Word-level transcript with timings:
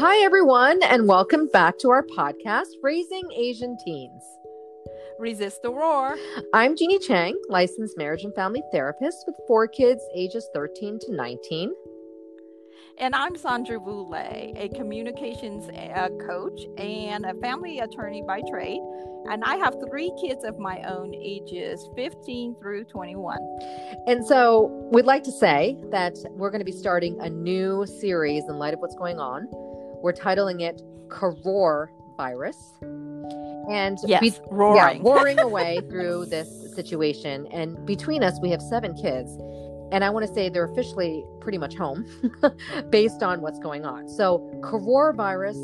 Hi, 0.00 0.24
everyone, 0.24 0.82
and 0.82 1.06
welcome 1.06 1.46
back 1.52 1.76
to 1.80 1.90
our 1.90 2.02
podcast, 2.02 2.68
Raising 2.82 3.30
Asian 3.36 3.76
Teens. 3.84 4.22
Resist 5.18 5.60
the 5.62 5.70
Roar. 5.70 6.16
I'm 6.54 6.74
Jeannie 6.74 6.98
Chang, 6.98 7.38
licensed 7.50 7.98
marriage 7.98 8.24
and 8.24 8.34
family 8.34 8.62
therapist 8.72 9.24
with 9.26 9.36
four 9.46 9.68
kids 9.68 10.00
ages 10.16 10.48
13 10.54 11.00
to 11.00 11.14
19. 11.14 11.74
And 12.96 13.14
I'm 13.14 13.36
Sandra 13.36 13.78
Boulay, 13.78 14.54
a 14.56 14.70
communications 14.70 15.68
uh, 15.68 16.08
coach 16.26 16.62
and 16.78 17.26
a 17.26 17.34
family 17.34 17.80
attorney 17.80 18.22
by 18.26 18.40
trade. 18.50 18.80
And 19.30 19.44
I 19.44 19.56
have 19.56 19.76
three 19.86 20.10
kids 20.18 20.44
of 20.44 20.58
my 20.58 20.82
own, 20.84 21.14
ages 21.14 21.86
15 21.94 22.56
through 22.58 22.84
21. 22.84 23.36
And 24.06 24.26
so 24.26 24.88
we'd 24.94 25.04
like 25.04 25.24
to 25.24 25.32
say 25.32 25.76
that 25.90 26.16
we're 26.30 26.50
going 26.50 26.62
to 26.62 26.64
be 26.64 26.72
starting 26.72 27.20
a 27.20 27.28
new 27.28 27.84
series 28.00 28.44
in 28.48 28.58
light 28.58 28.72
of 28.72 28.80
what's 28.80 28.96
going 28.96 29.18
on. 29.18 29.46
We're 30.02 30.12
titling 30.12 30.62
it 30.62 30.82
Koror 31.08 31.88
Virus. 32.16 32.74
And 33.70 33.98
yes, 34.04 34.20
be- 34.20 34.32
roaring. 34.50 35.04
Yeah, 35.04 35.10
roaring 35.10 35.38
away 35.48 35.80
through 35.88 36.26
this 36.26 36.74
situation. 36.74 37.46
And 37.48 37.84
between 37.86 38.22
us, 38.22 38.38
we 38.40 38.50
have 38.50 38.62
seven 38.62 38.94
kids. 38.94 39.36
And 39.92 40.04
I 40.04 40.10
want 40.10 40.26
to 40.26 40.32
say 40.32 40.48
they're 40.48 40.70
officially 40.70 41.24
pretty 41.40 41.58
much 41.58 41.74
home 41.74 42.06
based 42.90 43.22
on 43.22 43.40
what's 43.40 43.58
going 43.58 43.84
on. 43.84 44.08
So, 44.08 44.50
Koror 44.62 45.14
virus 45.14 45.58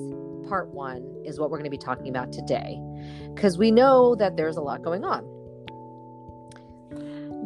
part 0.48 0.68
one 0.72 1.22
is 1.24 1.38
what 1.38 1.50
we're 1.50 1.58
going 1.58 1.70
to 1.70 1.70
be 1.70 1.78
talking 1.78 2.08
about 2.08 2.32
today 2.32 2.80
because 3.34 3.58
we 3.58 3.70
know 3.70 4.14
that 4.16 4.36
there's 4.36 4.56
a 4.56 4.60
lot 4.60 4.82
going 4.82 5.04
on. 5.04 5.24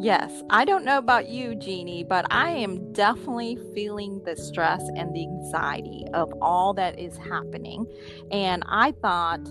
Yes, 0.01 0.43
I 0.49 0.65
don't 0.65 0.83
know 0.83 0.97
about 0.97 1.29
you, 1.29 1.53
Jeannie, 1.53 2.03
but 2.03 2.25
I 2.31 2.49
am 2.49 2.91
definitely 2.91 3.59
feeling 3.75 4.19
the 4.25 4.35
stress 4.35 4.81
and 4.95 5.13
the 5.13 5.21
anxiety 5.21 6.05
of 6.15 6.33
all 6.41 6.73
that 6.73 6.97
is 6.97 7.15
happening. 7.17 7.85
And 8.31 8.63
I 8.65 8.93
thought 8.93 9.43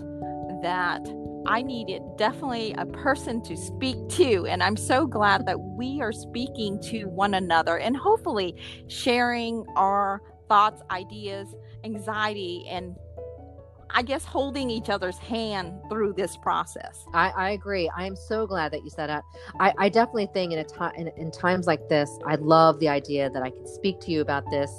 that 0.61 1.01
I 1.45 1.61
needed 1.61 2.01
definitely 2.17 2.73
a 2.77 2.85
person 2.85 3.41
to 3.43 3.55
speak 3.55 3.95
to. 4.09 4.45
And 4.45 4.61
I'm 4.61 4.75
so 4.75 5.07
glad 5.07 5.45
that 5.45 5.57
we 5.57 6.01
are 6.01 6.11
speaking 6.11 6.81
to 6.83 7.05
one 7.05 7.33
another 7.33 7.77
and 7.77 7.95
hopefully 7.95 8.53
sharing 8.89 9.65
our 9.77 10.21
thoughts, 10.49 10.81
ideas, 10.91 11.47
anxiety, 11.85 12.65
and 12.69 12.97
I 13.93 14.01
guess 14.01 14.25
holding 14.25 14.69
each 14.69 14.89
other's 14.89 15.17
hand 15.17 15.79
through 15.89 16.13
this 16.13 16.37
process. 16.37 17.05
I, 17.13 17.29
I 17.29 17.49
agree. 17.51 17.89
I 17.95 18.05
am 18.05 18.15
so 18.15 18.47
glad 18.47 18.71
that 18.73 18.83
you 18.83 18.89
said 18.89 19.09
that. 19.09 19.23
I, 19.59 19.73
I 19.77 19.89
definitely 19.89 20.29
think 20.33 20.53
in 20.53 20.59
a 20.59 20.63
time 20.63 20.93
in, 20.95 21.07
in 21.17 21.31
times 21.31 21.67
like 21.67 21.89
this, 21.89 22.09
I 22.25 22.35
love 22.35 22.79
the 22.79 22.89
idea 22.89 23.29
that 23.29 23.43
I 23.43 23.49
can 23.49 23.67
speak 23.67 23.99
to 24.01 24.11
you 24.11 24.21
about 24.21 24.43
this. 24.49 24.71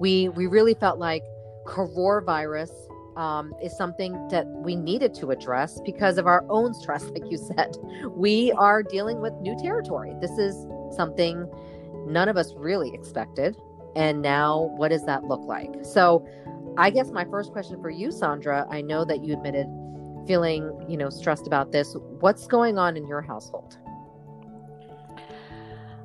We 0.00 0.28
we 0.30 0.46
really 0.46 0.74
felt 0.74 0.98
like 0.98 1.22
coronavirus 1.66 2.70
um, 3.16 3.54
is 3.62 3.76
something 3.76 4.12
that 4.28 4.46
we 4.46 4.76
needed 4.76 5.14
to 5.14 5.30
address 5.30 5.80
because 5.84 6.18
of 6.18 6.26
our 6.26 6.44
own 6.48 6.74
stress, 6.74 7.04
like 7.10 7.30
you 7.30 7.38
said. 7.38 7.76
We 8.10 8.52
are 8.52 8.82
dealing 8.82 9.20
with 9.20 9.32
new 9.34 9.56
territory. 9.58 10.14
This 10.20 10.32
is 10.38 10.66
something 10.94 11.48
none 12.06 12.28
of 12.28 12.36
us 12.36 12.52
really 12.56 12.92
expected. 12.94 13.56
And 13.96 14.22
now, 14.22 14.72
what 14.76 14.88
does 14.88 15.06
that 15.06 15.24
look 15.24 15.42
like? 15.42 15.70
So, 15.82 16.26
I 16.76 16.90
guess 16.90 17.10
my 17.10 17.24
first 17.24 17.52
question 17.52 17.80
for 17.80 17.90
you, 17.90 18.10
Sandra, 18.10 18.66
I 18.68 18.80
know 18.80 19.04
that 19.04 19.24
you 19.24 19.34
admitted 19.34 19.66
feeling, 20.26 20.84
you 20.88 20.96
know, 20.96 21.10
stressed 21.10 21.46
about 21.46 21.70
this. 21.70 21.94
What's 22.20 22.46
going 22.46 22.78
on 22.78 22.96
in 22.96 23.06
your 23.06 23.22
household? 23.22 23.78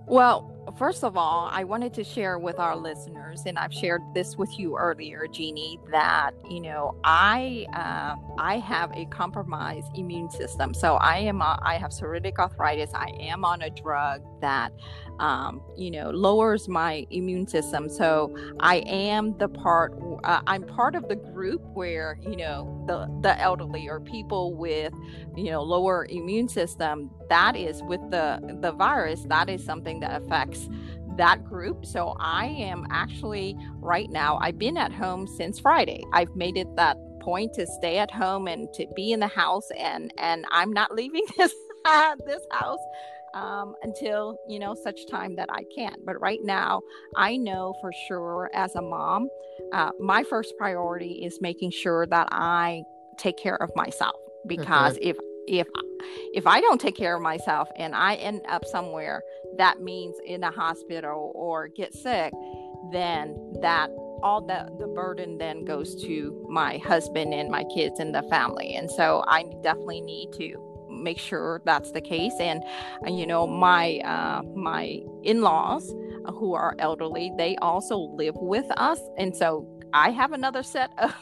Well, 0.05 0.73
first 0.77 1.03
of 1.03 1.17
all, 1.17 1.49
I 1.51 1.63
wanted 1.63 1.93
to 1.93 2.03
share 2.03 2.39
with 2.39 2.59
our 2.59 2.75
listeners, 2.75 3.43
and 3.45 3.59
I've 3.59 3.73
shared 3.73 4.01
this 4.13 4.37
with 4.37 4.57
you 4.59 4.75
earlier, 4.77 5.27
Jeannie, 5.31 5.79
that 5.91 6.31
you 6.49 6.61
know 6.61 6.95
I 7.03 7.67
uh, 7.73 8.15
I 8.39 8.57
have 8.57 8.91
a 8.95 9.05
compromised 9.05 9.95
immune 9.95 10.29
system. 10.31 10.73
So 10.73 10.95
I 10.95 11.17
am 11.17 11.41
I 11.43 11.77
have 11.79 11.91
psoriatic 11.91 12.37
arthritis. 12.39 12.91
I 12.93 13.11
am 13.19 13.45
on 13.45 13.61
a 13.61 13.69
drug 13.69 14.23
that 14.41 14.71
um, 15.19 15.61
you 15.77 15.91
know 15.91 16.09
lowers 16.09 16.67
my 16.67 17.05
immune 17.11 17.47
system. 17.47 17.89
So 17.89 18.35
I 18.59 18.77
am 18.77 19.37
the 19.37 19.47
part. 19.47 19.93
Uh, 20.23 20.41
I'm 20.47 20.63
part 20.63 20.95
of 20.95 21.07
the 21.07 21.15
group 21.15 21.61
where 21.73 22.17
you 22.21 22.35
know 22.35 22.83
the 22.87 23.07
the 23.21 23.39
elderly 23.39 23.87
or 23.87 23.99
people 23.99 24.55
with 24.55 24.93
you 25.35 25.51
know 25.51 25.61
lower 25.61 26.05
immune 26.09 26.49
system. 26.49 27.11
That 27.29 27.55
is 27.55 27.83
with 27.83 28.01
the 28.09 28.57
the 28.61 28.71
virus. 28.71 29.23
That 29.25 29.49
is 29.49 29.63
something 29.63 29.99
that 29.99 30.21
affects 30.21 30.69
that 31.17 31.43
group. 31.43 31.85
So 31.85 32.15
I 32.19 32.45
am 32.45 32.87
actually 32.91 33.57
right 33.75 34.09
now, 34.09 34.39
I've 34.41 34.57
been 34.57 34.77
at 34.77 34.93
home 34.93 35.27
since 35.27 35.59
Friday. 35.59 36.01
I've 36.13 36.33
made 36.35 36.55
it 36.55 36.73
that 36.77 36.97
point 37.19 37.53
to 37.53 37.67
stay 37.67 37.97
at 37.97 38.09
home 38.09 38.47
and 38.47 38.71
to 38.73 38.87
be 38.95 39.11
in 39.11 39.19
the 39.19 39.27
house 39.27 39.69
and 39.77 40.13
and 40.17 40.45
I'm 40.51 40.71
not 40.71 40.95
leaving 40.95 41.25
this 41.37 41.53
this 42.25 42.41
house 42.51 42.79
um, 43.33 43.75
until 43.83 44.37
you 44.47 44.59
know 44.59 44.75
such 44.75 45.07
time 45.07 45.35
that 45.35 45.49
I 45.51 45.63
can. 45.75 45.95
But 46.05 46.19
right 46.21 46.39
now, 46.43 46.81
I 47.15 47.37
know 47.37 47.75
for 47.81 47.91
sure 48.07 48.49
as 48.53 48.75
a 48.75 48.81
mom, 48.81 49.29
uh, 49.73 49.91
my 49.99 50.23
first 50.23 50.53
priority 50.57 51.23
is 51.23 51.39
making 51.41 51.71
sure 51.71 52.05
that 52.07 52.27
I 52.31 52.83
take 53.17 53.37
care 53.37 53.61
of 53.61 53.69
myself 53.75 54.15
because 54.47 54.95
mm-hmm. 54.95 55.09
if 55.09 55.17
if 55.47 55.67
if 56.33 56.47
I 56.47 56.61
don't 56.61 56.79
take 56.79 56.95
care 56.95 57.15
of 57.15 57.21
myself 57.21 57.69
and 57.75 57.95
I 57.95 58.15
end 58.15 58.41
up 58.47 58.65
somewhere 58.65 59.21
that 59.57 59.81
means 59.81 60.15
in 60.25 60.43
a 60.43 60.51
hospital 60.51 61.31
or 61.35 61.67
get 61.67 61.93
sick, 61.93 62.31
then 62.91 63.35
that 63.61 63.89
all 64.21 64.41
the 64.41 64.69
the 64.79 64.87
burden 64.87 65.37
then 65.37 65.65
goes 65.65 66.01
to 66.03 66.45
my 66.49 66.77
husband 66.77 67.33
and 67.33 67.49
my 67.49 67.63
kids 67.75 67.99
and 67.99 68.13
the 68.13 68.23
family. 68.23 68.75
And 68.75 68.89
so 68.89 69.23
I 69.27 69.43
definitely 69.61 70.01
need 70.01 70.31
to 70.37 70.68
make 70.99 71.17
sure 71.19 71.61
that's 71.65 71.91
the 71.91 72.01
case 72.01 72.33
and 72.39 72.63
uh, 73.05 73.09
you 73.09 73.25
know 73.25 73.47
my 73.47 73.99
uh, 73.99 74.41
my 74.55 74.99
in-laws 75.23 75.93
who 76.33 76.53
are 76.53 76.75
elderly 76.79 77.31
they 77.37 77.55
also 77.57 77.97
live 77.97 78.35
with 78.37 78.65
us 78.77 78.99
and 79.17 79.35
so 79.35 79.67
I 79.93 80.11
have 80.11 80.33
another 80.33 80.63
set 80.63 80.91
of 80.97 81.13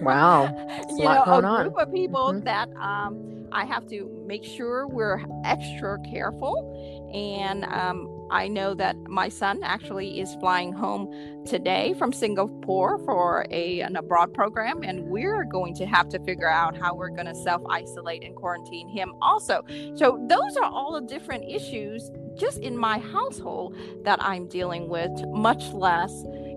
wow, 0.00 0.44
you 0.90 1.04
know, 1.04 1.22
a 1.22 1.40
group 1.40 1.76
on. 1.76 1.88
of 1.88 1.92
people 1.92 2.32
mm-hmm. 2.32 2.44
that 2.44 2.68
um, 2.76 3.48
I 3.52 3.64
have 3.64 3.86
to 3.88 4.08
make 4.26 4.44
sure 4.44 4.86
we're 4.86 5.24
extra 5.44 5.98
careful. 6.10 6.66
And 7.12 7.64
um, 7.64 8.28
I 8.30 8.46
know 8.46 8.74
that 8.74 8.96
my 9.08 9.28
son 9.28 9.60
actually 9.64 10.20
is 10.20 10.34
flying 10.36 10.72
home 10.72 11.44
today 11.44 11.94
from 11.98 12.12
Singapore 12.12 12.98
for 12.98 13.46
a 13.50 13.80
an 13.80 13.96
abroad 13.96 14.32
program, 14.32 14.82
and 14.84 15.04
we're 15.06 15.44
going 15.44 15.74
to 15.74 15.86
have 15.86 16.08
to 16.10 16.20
figure 16.20 16.48
out 16.48 16.76
how 16.76 16.94
we're 16.94 17.10
going 17.10 17.26
to 17.26 17.34
self 17.34 17.62
isolate 17.68 18.22
and 18.22 18.36
quarantine 18.36 18.88
him 18.88 19.12
also. 19.20 19.64
So 19.96 20.24
those 20.28 20.56
are 20.56 20.70
all 20.70 20.92
the 20.92 21.06
different 21.06 21.50
issues 21.50 22.10
just 22.36 22.58
in 22.58 22.76
my 22.76 22.98
household 22.98 23.76
that 24.04 24.22
I'm 24.22 24.46
dealing 24.46 24.88
with, 24.88 25.10
much 25.28 25.72
less 25.72 26.12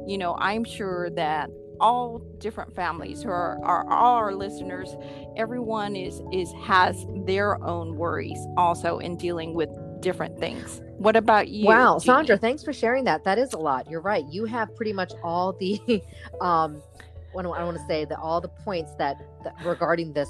you 0.07 0.17
know, 0.17 0.35
I'm 0.39 0.63
sure 0.63 1.09
that 1.11 1.49
all 1.79 2.19
different 2.37 2.75
families 2.75 3.23
who 3.23 3.29
are, 3.29 3.59
are 3.63 3.89
all 3.89 4.15
our 4.15 4.33
listeners, 4.33 4.95
everyone 5.35 5.95
is 5.95 6.21
is 6.31 6.51
has 6.63 7.05
their 7.25 7.61
own 7.63 7.95
worries 7.95 8.39
also 8.57 8.99
in 8.99 9.17
dealing 9.17 9.53
with 9.53 9.69
different 10.01 10.37
things. 10.39 10.81
What 10.97 11.15
about 11.15 11.49
you? 11.49 11.65
Wow, 11.67 11.97
Sandra, 11.97 12.37
thanks 12.37 12.63
for 12.63 12.73
sharing 12.73 13.05
that. 13.05 13.23
That 13.23 13.39
is 13.39 13.53
a 13.53 13.57
lot. 13.57 13.89
You're 13.89 14.01
right. 14.01 14.25
You 14.29 14.45
have 14.45 14.75
pretty 14.75 14.93
much 14.93 15.11
all 15.23 15.53
the 15.53 15.79
um 16.41 16.81
I 17.35 17.63
want 17.63 17.77
to 17.77 17.85
say 17.87 18.05
that 18.05 18.19
all 18.19 18.39
the 18.41 18.47
points 18.47 18.93
that, 18.99 19.17
that 19.43 19.55
regarding 19.65 20.13
this 20.13 20.29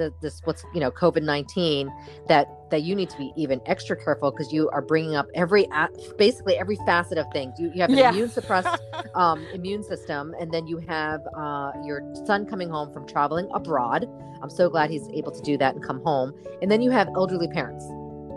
the, 0.00 0.14
this 0.20 0.40
what's 0.44 0.64
you 0.74 0.80
know 0.80 0.90
COVID 0.90 1.22
nineteen 1.22 1.92
that 2.28 2.48
that 2.70 2.82
you 2.82 2.94
need 2.94 3.10
to 3.10 3.18
be 3.18 3.32
even 3.36 3.60
extra 3.66 3.96
careful 3.96 4.30
because 4.30 4.52
you 4.52 4.70
are 4.70 4.82
bringing 4.82 5.14
up 5.14 5.26
every 5.34 5.68
basically 6.16 6.56
every 6.56 6.76
facet 6.86 7.18
of 7.18 7.26
things. 7.32 7.58
You, 7.58 7.70
you 7.74 7.80
have 7.80 7.90
an 7.90 7.98
yeah. 7.98 8.10
immune 8.10 8.30
suppressed 8.30 8.80
um, 9.14 9.44
immune 9.52 9.82
system, 9.84 10.34
and 10.40 10.52
then 10.52 10.66
you 10.66 10.78
have 10.78 11.20
uh, 11.36 11.72
your 11.84 12.02
son 12.26 12.46
coming 12.46 12.70
home 12.70 12.92
from 12.92 13.06
traveling 13.06 13.48
abroad. 13.52 14.08
I'm 14.42 14.50
so 14.50 14.70
glad 14.70 14.90
he's 14.90 15.08
able 15.10 15.32
to 15.32 15.42
do 15.42 15.58
that 15.58 15.74
and 15.74 15.84
come 15.84 16.02
home. 16.02 16.32
And 16.62 16.70
then 16.70 16.80
you 16.80 16.90
have 16.90 17.08
elderly 17.14 17.48
parents. 17.48 17.84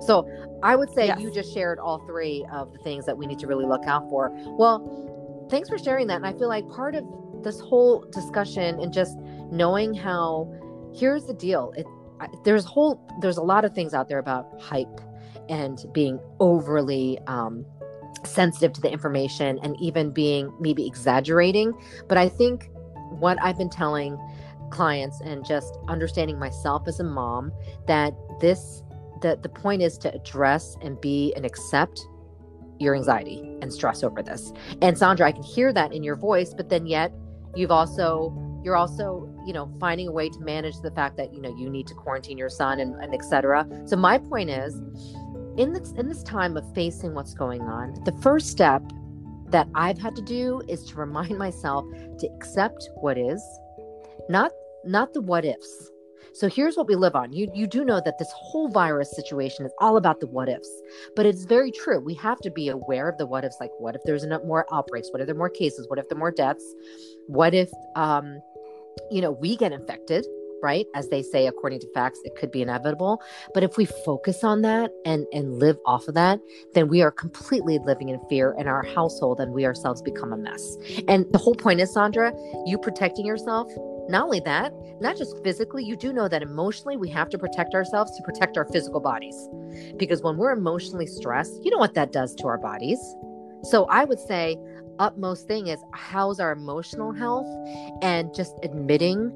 So 0.05 0.27
I 0.61 0.75
would 0.75 0.93
say 0.93 1.07
yes. 1.07 1.21
you 1.21 1.31
just 1.31 1.53
shared 1.53 1.79
all 1.79 1.99
three 2.05 2.45
of 2.51 2.73
the 2.73 2.79
things 2.79 3.05
that 3.05 3.17
we 3.17 3.25
need 3.25 3.39
to 3.39 3.47
really 3.47 3.65
look 3.65 3.85
out 3.85 4.09
for. 4.09 4.31
Well, 4.57 5.47
thanks 5.49 5.69
for 5.69 5.77
sharing 5.77 6.07
that. 6.07 6.17
And 6.17 6.25
I 6.25 6.33
feel 6.33 6.49
like 6.49 6.67
part 6.69 6.95
of 6.95 7.05
this 7.43 7.59
whole 7.59 8.05
discussion 8.11 8.79
and 8.79 8.91
just 8.91 9.17
knowing 9.51 9.93
how 9.93 10.51
here's 10.93 11.25
the 11.25 11.33
deal. 11.33 11.73
It 11.75 11.85
there's 12.43 12.65
whole 12.65 13.05
there's 13.21 13.37
a 13.37 13.43
lot 13.43 13.65
of 13.65 13.73
things 13.73 13.93
out 13.93 14.07
there 14.07 14.19
about 14.19 14.61
hype 14.61 15.01
and 15.49 15.85
being 15.93 16.19
overly 16.39 17.19
um, 17.27 17.65
sensitive 18.23 18.71
to 18.73 18.81
the 18.81 18.91
information 18.91 19.59
and 19.61 19.75
even 19.81 20.11
being 20.11 20.53
maybe 20.59 20.85
exaggerating. 20.87 21.73
But 22.07 22.17
i 22.17 22.29
think 22.29 22.69
what 23.19 23.37
i've 23.41 23.57
been 23.57 23.69
telling 23.69 24.17
clients 24.71 25.21
and 25.21 25.45
just 25.45 25.77
understanding 25.87 26.39
myself 26.39 26.87
as 26.87 26.99
a 26.99 27.03
mom 27.03 27.51
that 27.87 28.13
this 28.39 28.83
the 29.21 29.37
the 29.41 29.49
point 29.49 29.81
is 29.81 29.97
to 29.99 30.13
address 30.13 30.77
and 30.81 30.99
be 30.99 31.33
and 31.35 31.45
accept 31.45 32.07
your 32.79 32.95
anxiety 32.95 33.39
and 33.61 33.71
stress 33.71 34.03
over 34.03 34.23
this. 34.23 34.51
And 34.81 34.97
sandra 34.97 35.27
i 35.27 35.31
can 35.31 35.43
hear 35.43 35.71
that 35.73 35.93
in 35.93 36.03
your 36.03 36.15
voice 36.15 36.53
but 36.53 36.69
then 36.69 36.87
yet 36.87 37.11
you've 37.55 37.71
also 37.71 38.31
you're 38.63 38.75
also 38.75 39.29
you 39.45 39.53
know 39.53 39.71
finding 39.79 40.07
a 40.07 40.11
way 40.11 40.29
to 40.29 40.39
manage 40.39 40.79
the 40.81 40.91
fact 40.91 41.17
that 41.17 41.33
you 41.33 41.41
know 41.41 41.55
you 41.55 41.69
need 41.69 41.87
to 41.87 41.93
quarantine 41.93 42.37
your 42.37 42.49
son 42.49 42.79
and, 42.79 42.95
and 43.03 43.13
etc 43.13 43.67
so 43.85 43.95
my 43.95 44.17
point 44.17 44.49
is 44.49 44.75
in 45.57 45.73
this 45.73 45.91
in 45.93 46.07
this 46.07 46.23
time 46.23 46.57
of 46.57 46.73
facing 46.73 47.13
what's 47.13 47.33
going 47.33 47.61
on 47.61 47.93
the 48.05 48.11
first 48.21 48.47
step 48.47 48.81
that 49.47 49.67
i've 49.75 49.97
had 49.97 50.15
to 50.15 50.21
do 50.21 50.61
is 50.67 50.83
to 50.85 50.95
remind 50.95 51.37
myself 51.47 51.85
to 52.17 52.27
accept 52.35 52.89
what 52.95 53.17
is 53.17 53.41
not 54.29 54.51
not 54.85 55.13
the 55.13 55.21
what 55.21 55.45
ifs 55.45 55.91
so 56.33 56.49
here's 56.49 56.75
what 56.75 56.87
we 56.87 56.95
live 56.95 57.15
on. 57.15 57.31
You 57.31 57.47
you 57.53 57.67
do 57.67 57.85
know 57.85 58.01
that 58.03 58.17
this 58.17 58.31
whole 58.35 58.67
virus 58.67 59.15
situation 59.15 59.67
is 59.67 59.71
all 59.79 59.97
about 59.97 60.19
the 60.19 60.25
what 60.25 60.49
ifs, 60.49 60.69
but 61.15 61.27
it's 61.27 61.45
very 61.45 61.71
true. 61.71 61.99
We 61.99 62.15
have 62.15 62.39
to 62.39 62.49
be 62.49 62.69
aware 62.69 63.07
of 63.07 63.19
the 63.19 63.27
what 63.27 63.45
ifs. 63.45 63.57
Like, 63.59 63.69
what 63.77 63.95
if 63.95 64.01
there's 64.03 64.25
more 64.25 64.65
outbreaks? 64.73 65.09
What 65.11 65.21
if 65.21 65.27
there 65.27 65.35
are 65.35 65.37
more 65.37 65.49
cases? 65.49 65.87
What 65.89 65.99
if 65.99 66.09
there 66.09 66.17
are 66.17 66.19
more 66.19 66.31
deaths? 66.31 66.65
What 67.27 67.53
if 67.53 67.69
um, 67.95 68.41
you 69.11 69.21
know, 69.21 69.31
we 69.31 69.55
get 69.55 69.71
infected? 69.71 70.25
Right, 70.61 70.85
as 70.95 71.09
they 71.09 71.21
say, 71.21 71.45
according 71.47 71.81
to 71.81 71.87
facts, 71.93 72.21
it 72.23 72.37
could 72.37 72.49
be 72.49 72.61
inevitable. 72.61 73.21
But 73.53 73.63
if 73.63 73.75
we 73.75 73.83
focus 73.83 74.45
on 74.45 74.61
that 74.61 74.91
and 75.03 75.27
and 75.33 75.59
live 75.59 75.77
off 75.85 76.07
of 76.07 76.13
that, 76.13 76.39
then 76.73 76.87
we 76.87 77.01
are 77.01 77.11
completely 77.11 77.79
living 77.79 78.07
in 78.07 78.17
fear 78.29 78.55
in 78.57 78.65
our 78.65 78.81
household, 78.95 79.41
and 79.41 79.51
we 79.51 79.65
ourselves 79.65 80.01
become 80.01 80.31
a 80.31 80.37
mess. 80.37 80.77
And 81.09 81.25
the 81.33 81.37
whole 81.37 81.53
point 81.53 81.81
is, 81.81 81.91
Sandra, 81.93 82.31
you 82.65 82.77
protecting 82.77 83.25
yourself 83.25 83.69
not 84.09 84.23
only 84.23 84.39
that, 84.41 84.73
not 84.99 85.17
just 85.17 85.41
physically, 85.43 85.83
you 85.83 85.95
do 85.95 86.11
know 86.11 86.27
that 86.27 86.41
emotionally 86.41 86.97
we 86.97 87.09
have 87.09 87.29
to 87.29 87.37
protect 87.37 87.73
ourselves 87.73 88.15
to 88.17 88.23
protect 88.23 88.57
our 88.57 88.65
physical 88.65 88.99
bodies. 88.99 89.35
Because 89.97 90.21
when 90.21 90.37
we're 90.37 90.51
emotionally 90.51 91.07
stressed, 91.07 91.63
you 91.63 91.71
know 91.71 91.77
what 91.77 91.93
that 91.93 92.11
does 92.11 92.35
to 92.35 92.47
our 92.47 92.57
bodies. 92.57 92.99
So 93.63 93.85
I 93.85 94.03
would 94.03 94.19
say, 94.19 94.57
utmost 94.99 95.47
thing 95.47 95.67
is 95.67 95.79
how's 95.93 96.39
our 96.39 96.51
emotional 96.51 97.11
health 97.11 97.47
and 98.01 98.33
just 98.33 98.53
admitting 98.63 99.31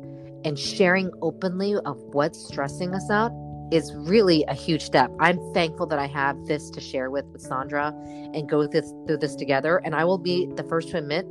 and 0.45 0.57
sharing 0.57 1.11
openly 1.21 1.75
of 1.85 1.97
what's 2.13 2.47
stressing 2.47 2.93
us 2.93 3.09
out 3.09 3.31
is 3.71 3.93
really 3.95 4.45
a 4.47 4.53
huge 4.53 4.81
step. 4.81 5.11
I'm 5.19 5.39
thankful 5.53 5.87
that 5.87 5.99
I 5.99 6.07
have 6.07 6.37
this 6.45 6.69
to 6.69 6.79
share 6.79 7.09
with, 7.09 7.25
with 7.33 7.41
Sandra 7.41 7.93
and 8.33 8.47
go 8.47 8.65
this, 8.65 8.93
through 9.05 9.17
this 9.17 9.35
together. 9.35 9.81
And 9.83 9.93
I 9.93 10.05
will 10.05 10.17
be 10.17 10.47
the 10.55 10.63
first 10.63 10.89
to 10.91 10.97
admit 10.99 11.25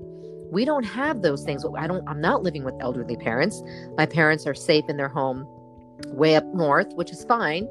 we 0.50 0.64
don't 0.64 0.84
have 0.84 1.22
those 1.22 1.42
things 1.44 1.64
i 1.76 1.86
don't 1.86 2.06
i'm 2.08 2.20
not 2.20 2.42
living 2.42 2.64
with 2.64 2.74
elderly 2.80 3.16
parents 3.16 3.62
my 3.96 4.06
parents 4.06 4.46
are 4.46 4.54
safe 4.54 4.84
in 4.88 4.96
their 4.96 5.08
home 5.08 5.46
way 6.08 6.36
up 6.36 6.44
north 6.54 6.92
which 6.94 7.10
is 7.10 7.24
fine 7.24 7.66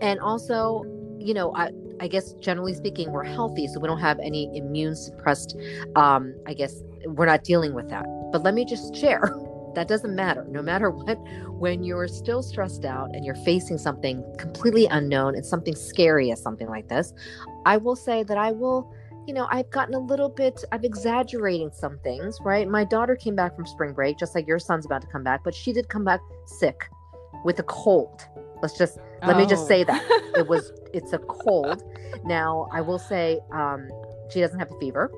and 0.00 0.20
also 0.20 0.84
you 1.18 1.34
know 1.34 1.52
i 1.54 1.70
i 2.02 2.08
guess 2.08 2.34
generally 2.34 2.74
speaking 2.74 3.10
we're 3.10 3.24
healthy 3.24 3.66
so 3.66 3.80
we 3.80 3.86
don't 3.86 4.00
have 4.00 4.18
any 4.20 4.50
immune 4.56 4.94
suppressed 4.94 5.56
um 5.96 6.34
i 6.46 6.52
guess 6.52 6.82
we're 7.06 7.26
not 7.26 7.44
dealing 7.44 7.74
with 7.74 7.88
that 7.88 8.04
but 8.32 8.42
let 8.42 8.54
me 8.54 8.64
just 8.64 8.94
share 8.94 9.32
that 9.74 9.88
doesn't 9.88 10.14
matter 10.14 10.44
no 10.50 10.60
matter 10.60 10.90
what 10.98 11.16
when 11.58 11.82
you're 11.82 12.08
still 12.08 12.42
stressed 12.42 12.84
out 12.84 13.08
and 13.14 13.24
you're 13.24 13.34
facing 13.36 13.78
something 13.78 14.22
completely 14.38 14.86
unknown 14.86 15.34
and 15.34 15.46
something 15.46 15.74
scary 15.74 16.30
as 16.30 16.42
something 16.42 16.68
like 16.68 16.88
this 16.88 17.12
i 17.64 17.76
will 17.76 17.96
say 17.96 18.22
that 18.22 18.36
i 18.36 18.52
will 18.52 18.92
you 19.26 19.34
know, 19.34 19.46
I've 19.50 19.70
gotten 19.70 19.94
a 19.94 20.00
little 20.00 20.28
bit, 20.28 20.64
I'm 20.72 20.84
exaggerating 20.84 21.70
some 21.72 21.98
things, 22.00 22.38
right? 22.42 22.68
My 22.68 22.84
daughter 22.84 23.14
came 23.14 23.36
back 23.36 23.54
from 23.54 23.66
spring 23.66 23.92
break, 23.92 24.18
just 24.18 24.34
like 24.34 24.46
your 24.48 24.58
son's 24.58 24.84
about 24.84 25.00
to 25.02 25.06
come 25.06 25.22
back, 25.22 25.44
but 25.44 25.54
she 25.54 25.72
did 25.72 25.88
come 25.88 26.04
back 26.04 26.20
sick 26.46 26.88
with 27.44 27.58
a 27.60 27.62
cold. 27.64 28.26
Let's 28.62 28.78
just, 28.78 28.98
let 29.26 29.36
oh. 29.36 29.38
me 29.38 29.46
just 29.46 29.66
say 29.66 29.84
that. 29.84 30.02
it 30.36 30.48
was, 30.48 30.72
it's 30.94 31.12
a 31.12 31.18
cold. 31.18 31.82
Now, 32.24 32.68
I 32.72 32.80
will 32.80 32.98
say, 32.98 33.40
um, 33.52 33.88
she 34.32 34.40
doesn't 34.40 34.58
have 34.58 34.70
a 34.70 34.78
fever. 34.78 35.10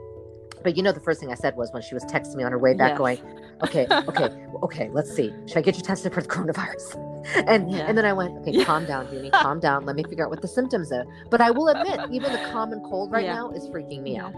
But 0.65 0.77
you 0.79 0.83
know, 0.83 0.93
the 0.93 1.01
first 1.01 1.21
thing 1.21 1.31
I 1.31 1.35
said 1.35 1.57
was 1.57 1.73
when 1.73 1.83
she 1.83 1.95
was 1.95 2.05
texting 2.07 2.37
me 2.37 2.43
on 2.43 2.51
her 2.51 2.59
way 2.59 2.73
back, 2.73 2.93
yes. 2.93 2.99
going, 2.99 3.19
"Okay, 3.63 3.87
okay, 3.91 4.31
okay, 4.63 4.89
let's 4.93 5.15
see. 5.15 5.33
Should 5.47 5.59
I 5.59 5.61
get 5.61 5.77
you 5.77 5.83
tested 5.83 6.13
for 6.13 6.23
the 6.23 6.29
coronavirus?" 6.29 6.99
And 7.47 7.71
yeah. 7.71 7.87
and 7.89 7.97
then 7.97 8.05
I 8.05 8.13
went, 8.13 8.37
"Okay, 8.39 8.51
yeah. 8.51 8.65
calm 8.65 8.85
down, 8.85 9.11
Junie. 9.13 9.31
calm 9.31 9.61
down. 9.61 9.87
Let 9.87 9.97
me 9.97 10.03
figure 10.03 10.25
out 10.25 10.31
what 10.31 10.43
the 10.43 10.49
symptoms 10.49 10.91
are." 10.91 11.05
But 11.31 11.41
I 11.41 11.51
will 11.51 11.69
admit, 11.69 12.01
even 12.11 12.33
the 12.33 12.51
common 12.51 12.81
cold 12.81 13.13
right 13.13 13.25
yeah. 13.25 13.35
now 13.35 13.51
is 13.51 13.67
freaking 13.69 14.03
me 14.03 14.19
out. 14.19 14.35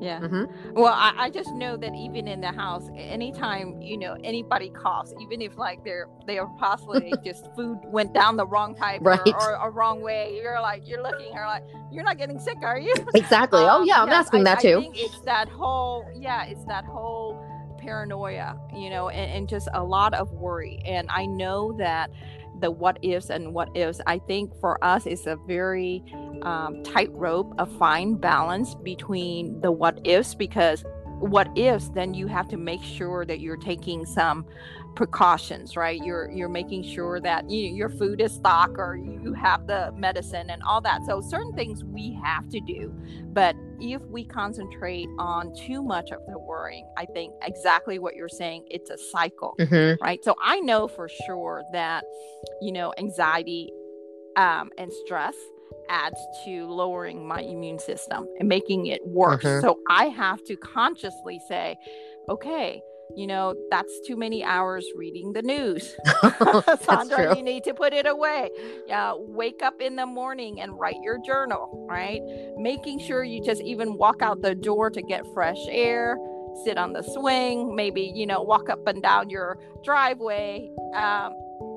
Yeah. 0.00 0.20
Mm-hmm. 0.20 0.72
Well, 0.72 0.94
I, 0.94 1.12
I, 1.16 1.30
just 1.30 1.52
know 1.52 1.76
that 1.76 1.94
even 1.94 2.26
in 2.26 2.40
the 2.40 2.50
house, 2.50 2.88
anytime 2.96 3.82
you 3.82 3.98
know 3.98 4.16
anybody 4.24 4.70
coughs, 4.70 5.12
even 5.20 5.42
if 5.42 5.58
like 5.58 5.84
they're 5.84 6.08
they 6.26 6.38
are 6.38 6.48
possibly 6.58 7.12
just 7.24 7.54
food 7.54 7.78
went 7.84 8.14
down 8.14 8.36
the 8.36 8.46
wrong 8.46 8.74
pipe 8.74 9.02
right. 9.02 9.20
or, 9.26 9.34
or, 9.34 9.60
or, 9.60 9.70
wrong 9.70 10.00
way, 10.00 10.38
you're 10.42 10.60
like 10.60 10.88
you're 10.88 11.02
looking, 11.02 11.32
you're 11.34 11.46
like 11.46 11.64
you're 11.92 12.04
not 12.04 12.16
getting 12.16 12.38
sick, 12.38 12.56
are 12.62 12.78
you? 12.78 12.94
Exactly. 13.14 13.60
oh 13.62 13.80
um, 13.80 13.86
yeah, 13.86 14.00
I'm 14.00 14.08
yes, 14.08 14.26
asking 14.26 14.40
I, 14.40 14.44
that 14.44 14.60
too. 14.60 14.78
I 14.78 14.80
think 14.80 14.98
it's 14.98 15.20
that 15.22 15.48
whole 15.48 16.06
yeah, 16.16 16.44
it's 16.44 16.64
that 16.64 16.84
whole 16.84 17.44
paranoia, 17.80 18.58
you 18.74 18.90
know, 18.90 19.08
and, 19.08 19.32
and 19.32 19.48
just 19.48 19.68
a 19.74 19.82
lot 19.82 20.14
of 20.14 20.32
worry. 20.32 20.80
And 20.84 21.10
I 21.10 21.26
know 21.26 21.72
that 21.78 22.10
the 22.60 22.70
what 22.70 22.98
ifs 23.02 23.30
and 23.30 23.54
what 23.54 23.68
ifs, 23.76 24.00
I 24.06 24.18
think 24.18 24.52
for 24.60 24.82
us 24.84 25.06
is 25.06 25.26
a 25.26 25.36
very 25.46 26.02
um, 26.42 26.82
tightrope, 26.84 27.54
a 27.58 27.66
fine 27.66 28.14
balance 28.14 28.74
between 28.76 29.60
the 29.60 29.72
what 29.72 30.00
ifs 30.04 30.34
because 30.34 30.84
what 31.20 31.56
ifs, 31.56 31.88
then 31.90 32.14
you 32.14 32.26
have 32.26 32.48
to 32.48 32.56
make 32.56 32.82
sure 32.82 33.24
that 33.26 33.40
you're 33.40 33.56
taking 33.56 34.06
some 34.06 34.46
precautions 34.96 35.76
right? 35.76 36.02
You're 36.02 36.30
you're 36.30 36.48
making 36.48 36.82
sure 36.82 37.20
that 37.20 37.48
you, 37.48 37.70
your 37.70 37.88
food 37.88 38.20
is 38.20 38.32
stocked 38.32 38.74
or 38.76 38.96
you 38.96 39.32
have 39.34 39.68
the 39.68 39.92
medicine 39.96 40.50
and 40.50 40.62
all 40.64 40.80
that. 40.80 41.02
So 41.06 41.20
certain 41.20 41.52
things 41.52 41.84
we 41.84 42.18
have 42.24 42.48
to 42.48 42.60
do 42.60 42.92
but 43.32 43.54
if 43.80 44.02
we 44.02 44.24
concentrate 44.24 45.08
on 45.18 45.54
too 45.54 45.82
much 45.82 46.10
of 46.10 46.20
the 46.28 46.38
worrying 46.38 46.86
i 46.96 47.04
think 47.06 47.32
exactly 47.42 47.98
what 47.98 48.14
you're 48.14 48.28
saying 48.28 48.64
it's 48.68 48.90
a 48.90 48.98
cycle 48.98 49.54
mm-hmm. 49.58 50.02
right? 50.02 50.22
So 50.24 50.34
i 50.42 50.60
know 50.60 50.88
for 50.88 51.08
sure 51.26 51.62
that 51.72 52.04
you 52.60 52.72
know 52.72 52.92
anxiety 52.98 53.70
um, 54.36 54.70
and 54.78 54.92
stress 55.04 55.34
adds 55.90 56.18
to 56.44 56.66
lowering 56.66 57.26
my 57.26 57.40
immune 57.40 57.78
system 57.78 58.26
and 58.38 58.48
making 58.48 58.86
it 58.86 59.00
worse 59.06 59.42
so 59.42 59.78
i 59.88 60.04
have 60.06 60.42
to 60.44 60.56
consciously 60.56 61.40
say 61.48 61.76
okay 62.28 62.80
you 63.16 63.26
know, 63.26 63.54
that's 63.70 64.00
too 64.06 64.16
many 64.16 64.44
hours 64.44 64.86
reading 64.94 65.32
the 65.32 65.42
news. 65.42 65.96
Sandra, 66.82 67.36
you 67.36 67.42
need 67.42 67.64
to 67.64 67.74
put 67.74 67.92
it 67.92 68.06
away. 68.06 68.50
Yeah, 68.86 69.14
wake 69.16 69.62
up 69.62 69.80
in 69.80 69.96
the 69.96 70.06
morning 70.06 70.60
and 70.60 70.78
write 70.78 70.96
your 71.02 71.18
journal, 71.24 71.86
right? 71.88 72.20
Making 72.56 73.00
sure 73.00 73.24
you 73.24 73.42
just 73.42 73.62
even 73.62 73.96
walk 73.96 74.22
out 74.22 74.42
the 74.42 74.54
door 74.54 74.90
to 74.90 75.02
get 75.02 75.24
fresh 75.34 75.58
air, 75.68 76.18
sit 76.64 76.78
on 76.78 76.92
the 76.92 77.02
swing, 77.02 77.74
maybe, 77.74 78.12
you 78.14 78.26
know, 78.26 78.42
walk 78.42 78.68
up 78.68 78.86
and 78.86 79.02
down 79.02 79.30
your 79.30 79.58
driveway, 79.84 80.70
um, 80.94 81.34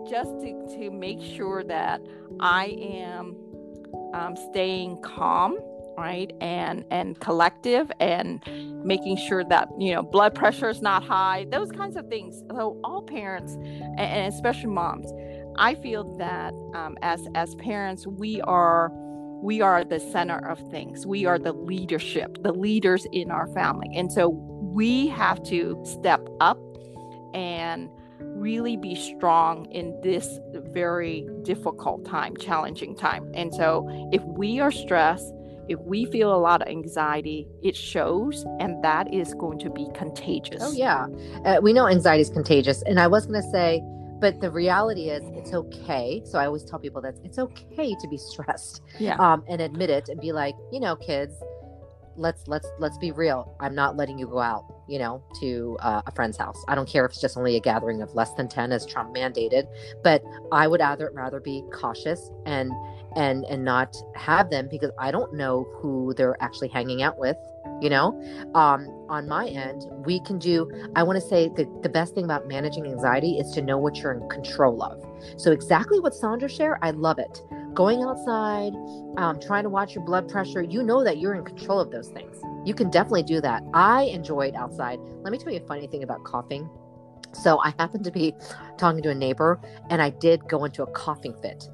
just 0.09 0.29
to, 0.41 0.65
to 0.77 0.91
make 0.91 1.21
sure 1.21 1.63
that 1.63 2.01
I 2.39 2.65
am 2.65 3.35
um, 4.13 4.35
staying 4.35 5.01
calm 5.01 5.57
right 5.95 6.31
and 6.41 6.83
and 6.89 7.19
collective 7.19 7.91
and 7.99 8.41
making 8.83 9.15
sure 9.15 9.43
that 9.43 9.69
you 9.77 9.93
know 9.93 10.01
blood 10.01 10.33
pressure 10.33 10.69
is 10.69 10.81
not 10.81 11.03
high 11.03 11.45
those 11.51 11.71
kinds 11.71 11.95
of 11.95 12.07
things. 12.07 12.41
So 12.49 12.79
all 12.83 13.01
parents 13.03 13.53
and 13.97 14.33
especially 14.33 14.71
moms 14.71 15.11
i 15.57 15.75
feel 15.75 16.17
that 16.17 16.51
um, 16.73 16.97
as 17.03 17.27
as 17.35 17.53
parents 17.55 18.07
we 18.07 18.41
are 18.41 18.91
we 19.43 19.59
are 19.59 19.83
the 19.83 19.99
center 19.99 20.37
of 20.47 20.57
things. 20.71 21.05
We 21.05 21.25
are 21.25 21.37
the 21.37 21.51
leadership 21.51 22.41
the 22.43 22.53
leaders 22.53 23.05
in 23.11 23.29
our 23.29 23.47
family. 23.47 23.89
And 23.93 24.11
so 24.11 24.29
we 24.29 25.07
have 25.07 25.43
to 25.43 25.79
step 25.83 26.27
up 26.39 26.57
and 27.33 27.89
really 28.33 28.75
be 28.75 28.95
strong 28.95 29.65
in 29.71 29.99
this 30.01 30.39
very 30.51 31.27
difficult 31.43 32.05
time 32.05 32.35
challenging 32.37 32.95
time 32.95 33.31
and 33.33 33.53
so 33.53 33.87
if 34.11 34.23
we 34.23 34.59
are 34.59 34.71
stressed 34.71 35.33
if 35.69 35.79
we 35.79 36.05
feel 36.05 36.35
a 36.35 36.37
lot 36.37 36.61
of 36.61 36.67
anxiety, 36.67 37.47
it 37.61 37.75
shows, 37.75 38.45
and 38.59 38.83
that 38.83 39.13
is 39.13 39.33
going 39.33 39.59
to 39.59 39.69
be 39.69 39.87
contagious. 39.93 40.61
Oh, 40.61 40.73
yeah. 40.73 41.07
Uh, 41.45 41.59
we 41.61 41.71
know 41.71 41.87
anxiety 41.87 42.21
is 42.21 42.29
contagious. 42.29 42.81
And 42.83 42.99
I 42.99 43.07
was 43.07 43.25
going 43.25 43.41
to 43.41 43.49
say, 43.49 43.81
but 44.19 44.39
the 44.41 44.49
reality 44.49 45.09
is 45.09 45.23
it's 45.33 45.53
okay. 45.53 46.21
So 46.25 46.39
I 46.39 46.45
always 46.45 46.63
tell 46.63 46.79
people 46.79 47.01
that 47.01 47.15
it's 47.23 47.39
okay 47.39 47.95
to 47.99 48.07
be 48.09 48.17
stressed. 48.31 48.81
Yeah. 48.99 49.15
Um, 49.15 49.43
and 49.47 49.61
admit 49.61 49.89
it 49.89 50.09
and 50.09 50.19
be 50.19 50.31
like, 50.31 50.55
you 50.71 50.79
know, 50.79 50.95
kids, 50.95 51.33
let's 52.15 52.47
let's 52.47 52.67
let's 52.79 52.97
be 52.97 53.11
real. 53.11 53.55
I'm 53.59 53.75
not 53.75 53.97
letting 53.97 54.17
you 54.17 54.27
go 54.27 54.39
out, 54.39 54.65
you 54.87 54.99
know, 54.99 55.23
to 55.39 55.77
uh, 55.81 56.01
a 56.05 56.11
friend's 56.11 56.37
house. 56.37 56.63
I 56.67 56.75
don't 56.75 56.87
care 56.87 57.05
if 57.05 57.11
it's 57.11 57.21
just 57.21 57.37
only 57.37 57.55
a 57.55 57.59
gathering 57.59 58.01
of 58.01 58.13
less 58.15 58.33
than 58.33 58.47
10 58.47 58.71
as 58.71 58.85
Trump 58.85 59.15
mandated, 59.15 59.67
but 60.03 60.23
I 60.51 60.67
would 60.67 60.79
rather 60.79 61.11
rather 61.13 61.39
be 61.39 61.63
cautious 61.73 62.29
and 62.45 62.71
and 63.15 63.45
and 63.45 63.63
not 63.63 63.95
have 64.15 64.49
them 64.49 64.67
because 64.69 64.91
I 64.99 65.11
don't 65.11 65.33
know 65.33 65.67
who 65.75 66.13
they're 66.15 66.41
actually 66.41 66.69
hanging 66.69 67.01
out 67.01 67.17
with. 67.17 67.37
You 67.81 67.89
know, 67.89 68.21
um, 68.55 68.87
on 69.09 69.27
my 69.27 69.47
end, 69.47 69.85
we 70.05 70.19
can 70.21 70.39
do. 70.39 70.69
I 70.95 71.03
want 71.03 71.21
to 71.21 71.27
say 71.27 71.49
the 71.49 71.67
the 71.81 71.89
best 71.89 72.13
thing 72.15 72.23
about 72.23 72.47
managing 72.47 72.85
anxiety 72.85 73.37
is 73.37 73.51
to 73.51 73.61
know 73.61 73.77
what 73.77 73.97
you're 73.97 74.13
in 74.13 74.27
control 74.29 74.81
of. 74.83 75.03
So 75.37 75.51
exactly 75.51 75.99
what 75.99 76.13
Sandra 76.13 76.49
shared, 76.49 76.77
I 76.81 76.91
love 76.91 77.19
it. 77.19 77.41
Going 77.73 78.03
outside, 78.03 78.73
um, 79.17 79.39
trying 79.39 79.63
to 79.63 79.69
watch 79.69 79.95
your 79.95 80.05
blood 80.05 80.29
pressure. 80.29 80.61
You 80.61 80.83
know 80.83 81.03
that 81.03 81.17
you're 81.17 81.33
in 81.35 81.43
control 81.43 81.79
of 81.79 81.91
those 81.91 82.09
things. 82.09 82.39
You 82.65 82.73
can 82.75 82.89
definitely 82.91 83.23
do 83.23 83.41
that. 83.41 83.63
I 83.73 84.03
enjoyed 84.03 84.55
outside. 84.55 84.99
Let 85.23 85.31
me 85.31 85.37
tell 85.39 85.51
you 85.51 85.59
a 85.59 85.67
funny 85.67 85.87
thing 85.87 86.03
about 86.03 86.23
coughing 86.23 86.69
So 87.33 87.59
I 87.59 87.73
happened 87.79 88.03
to 88.05 88.11
be 88.11 88.33
talking 88.77 89.01
to 89.03 89.09
a 89.09 89.15
neighbor 89.15 89.59
and 89.89 90.01
I 90.01 90.11
did 90.11 90.47
go 90.47 90.65
into 90.65 90.83
a 90.83 90.87
coughing 90.91 91.33
fit. 91.41 91.67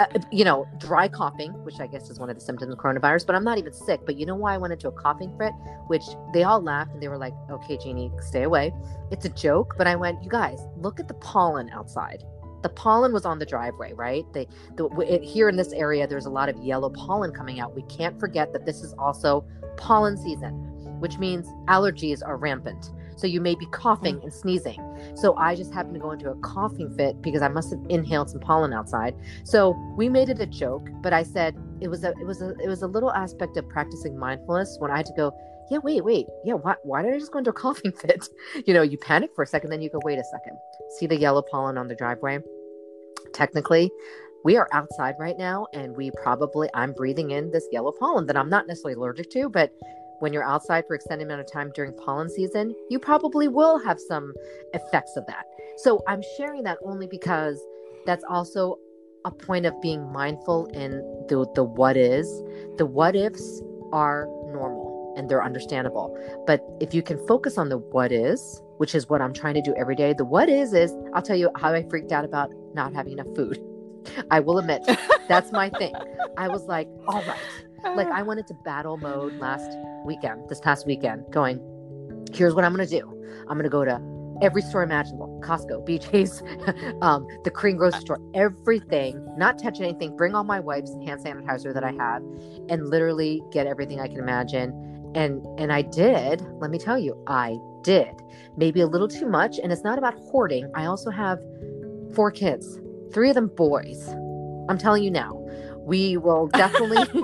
Uh, 0.00 0.06
you 0.32 0.44
know, 0.44 0.66
dry 0.78 1.06
coughing, 1.06 1.52
which 1.64 1.78
I 1.78 1.86
guess 1.86 2.10
is 2.10 2.18
one 2.18 2.28
of 2.28 2.36
the 2.36 2.40
symptoms 2.40 2.72
of 2.72 2.78
coronavirus, 2.78 3.26
but 3.26 3.36
I'm 3.36 3.44
not 3.44 3.58
even 3.58 3.72
sick. 3.72 4.00
But 4.04 4.16
you 4.16 4.26
know 4.26 4.34
why 4.34 4.54
I 4.54 4.58
went 4.58 4.72
into 4.72 4.88
a 4.88 4.92
coughing 4.92 5.32
fit? 5.38 5.52
Which 5.86 6.02
they 6.32 6.42
all 6.42 6.60
laughed 6.60 6.92
and 6.94 7.02
they 7.02 7.08
were 7.08 7.18
like, 7.18 7.34
okay, 7.48 7.78
Jeannie, 7.78 8.10
stay 8.20 8.42
away. 8.42 8.72
It's 9.12 9.24
a 9.24 9.28
joke. 9.28 9.74
But 9.78 9.86
I 9.86 9.94
went, 9.94 10.22
you 10.22 10.30
guys, 10.30 10.58
look 10.76 10.98
at 10.98 11.06
the 11.06 11.14
pollen 11.14 11.70
outside. 11.70 12.24
The 12.64 12.70
pollen 12.70 13.12
was 13.12 13.26
on 13.26 13.38
the 13.38 13.44
driveway, 13.44 13.92
right? 13.92 14.24
They, 14.32 14.48
the, 14.76 14.88
it, 15.00 15.22
here 15.22 15.50
in 15.50 15.56
this 15.56 15.74
area, 15.74 16.06
there's 16.06 16.24
a 16.24 16.30
lot 16.30 16.48
of 16.48 16.56
yellow 16.64 16.88
pollen 16.88 17.30
coming 17.30 17.60
out. 17.60 17.76
We 17.76 17.82
can't 17.82 18.18
forget 18.18 18.54
that 18.54 18.64
this 18.64 18.82
is 18.82 18.94
also 18.94 19.44
pollen 19.76 20.16
season, 20.16 20.54
which 20.98 21.18
means 21.18 21.46
allergies 21.68 22.26
are 22.26 22.38
rampant. 22.38 22.90
So 23.16 23.26
you 23.26 23.42
may 23.42 23.54
be 23.54 23.66
coughing 23.66 24.16
mm. 24.16 24.24
and 24.24 24.32
sneezing. 24.32 24.80
So 25.14 25.36
I 25.36 25.54
just 25.54 25.74
happened 25.74 25.94
to 25.94 26.00
go 26.00 26.12
into 26.12 26.30
a 26.30 26.34
coughing 26.36 26.94
fit 26.96 27.20
because 27.20 27.42
I 27.42 27.48
must 27.48 27.70
have 27.70 27.80
inhaled 27.90 28.30
some 28.30 28.40
pollen 28.40 28.72
outside. 28.72 29.14
So 29.44 29.72
we 29.94 30.08
made 30.08 30.30
it 30.30 30.40
a 30.40 30.46
joke, 30.46 30.88
but 31.02 31.12
I 31.12 31.22
said 31.22 31.54
it 31.82 31.88
was 31.88 32.02
a 32.02 32.12
it 32.20 32.26
was 32.26 32.40
a 32.40 32.54
it 32.62 32.68
was 32.68 32.82
a 32.82 32.86
little 32.86 33.12
aspect 33.12 33.58
of 33.58 33.68
practicing 33.68 34.18
mindfulness 34.18 34.76
when 34.78 34.90
I 34.90 34.96
had 34.96 35.06
to 35.06 35.12
go, 35.12 35.32
yeah, 35.70 35.78
wait, 35.78 36.04
wait, 36.04 36.26
yeah, 36.44 36.54
why 36.54 36.76
why 36.82 37.02
did 37.02 37.14
I 37.14 37.18
just 37.18 37.32
go 37.32 37.38
into 37.38 37.50
a 37.50 37.54
coughing 37.54 37.92
fit? 38.00 38.26
You 38.66 38.74
know, 38.74 38.82
you 38.82 38.98
panic 38.98 39.30
for 39.34 39.42
a 39.42 39.46
second, 39.46 39.70
then 39.70 39.82
you 39.82 39.90
go, 39.90 40.00
wait 40.04 40.18
a 40.18 40.24
second. 40.24 40.58
See 40.98 41.06
the 41.06 41.16
yellow 41.16 41.42
pollen 41.42 41.78
on 41.78 41.88
the 41.88 41.94
driveway? 41.94 42.38
Technically, 43.34 43.90
we 44.44 44.56
are 44.56 44.68
outside 44.72 45.14
right 45.18 45.38
now 45.38 45.66
and 45.72 45.96
we 45.96 46.10
probably 46.22 46.68
i'm 46.74 46.92
breathing 46.92 47.30
in 47.30 47.50
this 47.50 47.66
yellow 47.72 47.90
pollen 47.90 48.26
that 48.26 48.36
i'm 48.36 48.50
not 48.50 48.66
necessarily 48.66 48.92
allergic 48.92 49.30
to 49.30 49.48
but 49.48 49.72
when 50.24 50.32
you're 50.32 50.44
outside 50.44 50.86
for 50.86 50.94
extended 50.94 51.26
amount 51.26 51.40
of 51.40 51.50
time 51.50 51.70
during 51.74 51.92
pollen 51.92 52.30
season, 52.30 52.74
you 52.88 52.98
probably 52.98 53.48
will 53.48 53.78
have 53.78 54.00
some 54.00 54.32
effects 54.72 55.16
of 55.16 55.26
that. 55.26 55.44
So 55.76 56.02
I'm 56.08 56.22
sharing 56.36 56.62
that 56.64 56.78
only 56.84 57.06
because 57.06 57.60
that's 58.06 58.24
also 58.28 58.78
a 59.24 59.30
point 59.30 59.66
of 59.66 59.80
being 59.80 60.10
mindful 60.12 60.66
in 60.66 60.92
the 61.28 61.46
the 61.54 61.64
what 61.64 61.96
is. 61.96 62.26
The 62.78 62.86
what 62.86 63.16
ifs 63.16 63.62
are 63.92 64.26
normal 64.46 65.14
and 65.16 65.28
they're 65.28 65.44
understandable. 65.44 66.16
But 66.46 66.60
if 66.80 66.94
you 66.94 67.02
can 67.02 67.18
focus 67.26 67.58
on 67.58 67.68
the 67.68 67.78
what 67.78 68.12
is, 68.12 68.62
which 68.78 68.94
is 68.94 69.08
what 69.08 69.20
I'm 69.20 69.32
trying 69.32 69.54
to 69.54 69.62
do 69.62 69.74
every 69.76 69.94
day, 69.94 70.12
the 70.12 70.24
what 70.24 70.48
is 70.48 70.74
is 70.74 70.94
I'll 71.14 71.22
tell 71.22 71.36
you 71.36 71.50
how 71.56 71.72
I 71.72 71.82
freaked 71.88 72.12
out 72.12 72.24
about 72.24 72.50
not 72.74 72.94
having 72.94 73.14
enough 73.14 73.34
food. 73.34 73.58
I 74.30 74.40
will 74.40 74.58
admit 74.58 74.82
that's 75.28 75.52
my 75.52 75.70
thing. 75.70 75.94
I 76.36 76.48
was 76.48 76.64
like, 76.64 76.88
all 77.06 77.22
right, 77.22 77.96
like 77.96 78.08
I 78.08 78.22
went 78.22 78.40
into 78.40 78.54
battle 78.64 78.96
mode 78.96 79.34
last 79.34 79.76
weekend, 80.04 80.48
this 80.48 80.60
past 80.60 80.86
weekend, 80.86 81.24
going, 81.30 81.60
here's 82.32 82.54
what 82.54 82.64
I'm 82.64 82.72
gonna 82.72 82.86
do. 82.86 83.10
I'm 83.48 83.56
gonna 83.56 83.68
go 83.68 83.84
to 83.84 84.00
every 84.42 84.62
store 84.62 84.82
imaginable 84.82 85.40
Costco, 85.42 85.86
BJ's, 85.86 86.42
um, 87.02 87.26
the 87.44 87.50
Korean 87.50 87.76
grocery 87.76 88.00
store, 88.00 88.20
everything, 88.34 89.24
not 89.36 89.58
touch 89.58 89.80
anything, 89.80 90.16
bring 90.16 90.34
all 90.34 90.44
my 90.44 90.60
wipes 90.60 90.90
and 90.90 91.08
hand 91.08 91.20
sanitizer 91.24 91.72
that 91.72 91.84
I 91.84 91.92
have, 91.92 92.22
and 92.68 92.88
literally 92.88 93.42
get 93.52 93.66
everything 93.66 94.00
I 94.00 94.08
can 94.08 94.18
imagine. 94.18 95.12
And 95.14 95.46
and 95.60 95.72
I 95.72 95.82
did, 95.82 96.42
let 96.60 96.70
me 96.70 96.78
tell 96.78 96.98
you, 96.98 97.22
I 97.26 97.56
did. 97.84 98.20
Maybe 98.56 98.80
a 98.80 98.86
little 98.86 99.06
too 99.06 99.28
much. 99.28 99.58
And 99.58 99.70
it's 99.70 99.84
not 99.84 99.98
about 99.98 100.14
hoarding. 100.30 100.68
I 100.74 100.86
also 100.86 101.10
have 101.10 101.38
four 102.14 102.30
kids, 102.30 102.80
three 103.12 103.28
of 103.28 103.34
them 103.34 103.48
boys. 103.48 104.08
I'm 104.68 104.78
telling 104.78 105.02
you 105.02 105.10
now, 105.10 105.32
we 105.80 106.16
will 106.16 106.46
definitely 106.54 107.22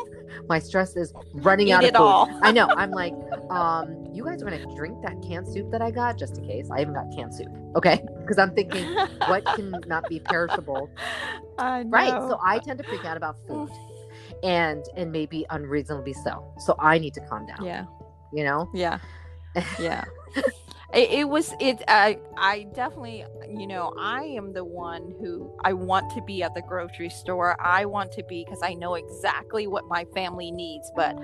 my 0.48 0.58
stress 0.58 0.96
is 0.96 1.12
running 1.34 1.68
Eat 1.68 1.72
out 1.72 1.84
of 1.84 2.28
food. 2.28 2.40
I 2.42 2.52
know. 2.52 2.68
I'm 2.76 2.90
like, 2.90 3.14
um, 3.50 4.06
you 4.12 4.24
guys 4.24 4.42
are 4.42 4.44
gonna 4.44 4.66
drink 4.76 5.00
that 5.02 5.22
canned 5.22 5.46
soup 5.46 5.70
that 5.70 5.80
I 5.80 5.90
got 5.90 6.18
just 6.18 6.38
in 6.38 6.46
case. 6.46 6.68
I 6.70 6.80
even 6.80 6.92
got 6.94 7.06
canned 7.14 7.34
soup. 7.34 7.48
Okay. 7.76 8.02
Because 8.20 8.38
I'm 8.38 8.52
thinking, 8.54 8.84
what 9.28 9.44
can 9.44 9.74
not 9.86 10.08
be 10.08 10.20
perishable? 10.20 10.90
I 11.58 11.82
Right. 11.82 12.10
So 12.10 12.38
I 12.44 12.58
tend 12.58 12.78
to 12.78 12.84
freak 12.84 13.04
out 13.04 13.16
about 13.16 13.36
food. 13.48 13.70
And 14.42 14.84
and 14.96 15.12
maybe 15.12 15.46
unreasonably 15.50 16.14
so. 16.14 16.52
So 16.58 16.74
I 16.78 16.98
need 16.98 17.14
to 17.14 17.20
calm 17.20 17.46
down. 17.46 17.64
yeah. 17.64 17.84
You 18.32 18.44
know? 18.44 18.70
yeah 18.72 18.98
yeah 19.80 20.04
it, 20.92 21.10
it 21.10 21.28
was 21.28 21.54
it 21.60 21.82
i 21.88 22.18
i 22.36 22.66
definitely 22.74 23.24
you 23.48 23.66
know 23.66 23.92
i 23.98 24.24
am 24.24 24.52
the 24.52 24.64
one 24.64 25.14
who 25.20 25.52
i 25.64 25.72
want 25.72 26.10
to 26.12 26.22
be 26.22 26.42
at 26.42 26.54
the 26.54 26.62
grocery 26.62 27.08
store. 27.08 27.56
I 27.60 27.84
want 27.84 28.12
to 28.12 28.24
be 28.24 28.44
because 28.44 28.60
i 28.62 28.74
know 28.74 28.94
exactly 28.94 29.66
what 29.66 29.86
my 29.86 30.04
family 30.14 30.50
needs 30.50 30.90
but 30.94 31.16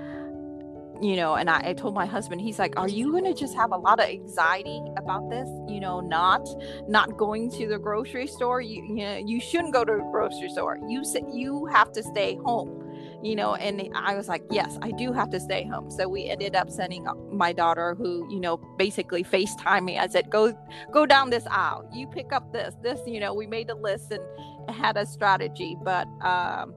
you 1.01 1.15
know 1.15 1.35
and 1.35 1.49
I, 1.49 1.61
I 1.69 1.73
told 1.73 1.93
my 1.93 2.05
husband 2.05 2.41
he's 2.41 2.59
like 2.59 2.77
are 2.77 2.89
you 2.89 3.11
gonna 3.11 3.33
just 3.33 3.55
have 3.55 3.71
a 3.71 3.77
lot 3.77 3.99
of 3.99 4.07
anxiety 4.07 4.81
about 4.97 5.29
this? 5.29 5.47
You 5.67 5.79
know 5.79 5.99
not 5.99 6.47
not 6.87 7.17
going 7.17 7.51
to 7.51 7.67
the 7.67 7.77
grocery 7.77 8.27
store? 8.27 8.61
You 8.61 8.83
you 8.83 8.95
know 8.95 9.17
you 9.17 9.39
shouldn't 9.39 9.73
go 9.73 9.83
to 9.83 9.91
the 9.91 10.09
grocery 10.11 10.49
store. 10.49 10.79
You 10.87 11.03
you 11.31 11.65
have 11.67 11.91
to 11.93 12.03
stay 12.03 12.37
home 12.43 12.86
you 13.23 13.35
know 13.35 13.55
and 13.55 13.89
i 13.95 14.15
was 14.15 14.27
like 14.27 14.43
yes 14.51 14.77
i 14.81 14.91
do 14.91 15.11
have 15.11 15.29
to 15.29 15.39
stay 15.39 15.63
home. 15.65 15.89
So 15.89 16.07
we 16.07 16.29
ended 16.29 16.55
up 16.55 16.69
sending 16.69 17.07
my 17.31 17.53
daughter 17.53 17.95
who 17.95 18.27
you 18.31 18.39
know 18.39 18.57
basically 18.77 19.23
facetime 19.23 19.83
me. 19.85 19.97
I 19.97 20.07
said 20.07 20.29
go 20.29 20.57
go 20.91 21.05
down 21.05 21.29
this 21.29 21.45
aisle. 21.49 21.89
You 21.93 22.07
pick 22.07 22.33
up 22.33 22.51
this 22.53 22.75
this 22.81 22.99
you 23.05 23.19
know 23.19 23.33
we 23.33 23.47
made 23.47 23.69
a 23.69 23.75
list 23.75 24.11
and 24.11 24.21
had 24.69 24.97
a 24.97 25.05
strategy 25.05 25.77
but 25.83 26.07
um 26.21 26.73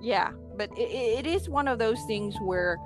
yeah 0.00 0.30
but 0.56 0.70
it, 0.76 1.24
it 1.24 1.26
is 1.26 1.48
one 1.48 1.68
of 1.68 1.78
those 1.78 2.02
things 2.06 2.34
where 2.42 2.76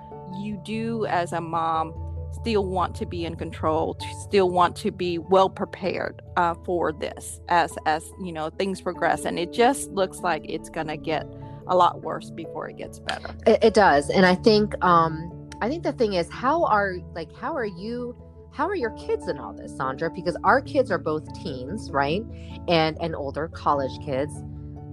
you 0.43 0.61
do 0.65 1.07
as 1.07 1.33
a 1.33 1.41
mom 1.41 1.93
still 2.33 2.65
want 2.65 2.95
to 2.97 3.07
be 3.07 3.25
in 3.25 3.37
control 3.37 3.97
still 4.21 4.51
want 4.51 4.75
to 4.75 4.91
be 4.91 5.19
well 5.19 5.49
prepared 5.49 6.21
uh, 6.37 6.55
for 6.65 6.93
this 6.93 7.41
as 7.49 7.73
as 7.87 8.05
you 8.21 8.33
know 8.33 8.51
things 8.51 8.81
progress 8.81 9.25
and 9.25 9.39
it 9.39 9.53
just 9.53 9.89
looks 9.91 10.19
like 10.19 10.45
it's 10.49 10.69
gonna 10.69 10.97
get 10.97 11.25
a 11.68 11.76
lot 11.76 12.02
worse 12.02 12.30
before 12.30 12.68
it 12.68 12.76
gets 12.76 12.99
better 12.99 13.35
It, 13.47 13.62
it 13.62 13.75
does. 13.75 14.11
And 14.11 14.26
I 14.26 14.35
think 14.35 14.75
um 14.85 15.30
I 15.61 15.68
think 15.68 15.83
the 15.83 15.92
thing 15.92 16.14
is 16.14 16.28
how 16.30 16.64
are 16.64 16.97
like 17.14 17.35
how 17.37 17.54
are 17.54 17.64
you 17.64 18.16
how 18.52 18.68
are 18.68 18.76
your 18.76 18.90
kids 18.92 19.26
in 19.26 19.38
all 19.38 19.52
this, 19.52 19.76
Sandra? 19.76 20.11
Because 20.11 20.37
our 20.44 20.61
kids 20.61 20.90
are 20.92 20.99
both 20.99 21.25
teens, 21.42 21.90
right? 21.90 22.23
And 22.68 22.97
and 23.00 23.14
older 23.16 23.49
college 23.49 23.92
kids. 24.04 24.33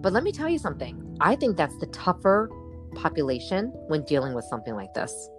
But 0.02 0.14
let 0.14 0.24
me 0.24 0.32
tell 0.32 0.50
you 0.50 0.58
something. 0.58 1.18
I 1.22 1.36
think 1.36 1.58
that's 1.58 1.78
the 1.78 1.86
tougher 1.88 2.50
population 2.96 3.72
when 3.88 4.04
dealing 4.04 4.34
with 4.34 4.46
something 4.46 4.76
like 4.76 4.94
this. 4.94 5.30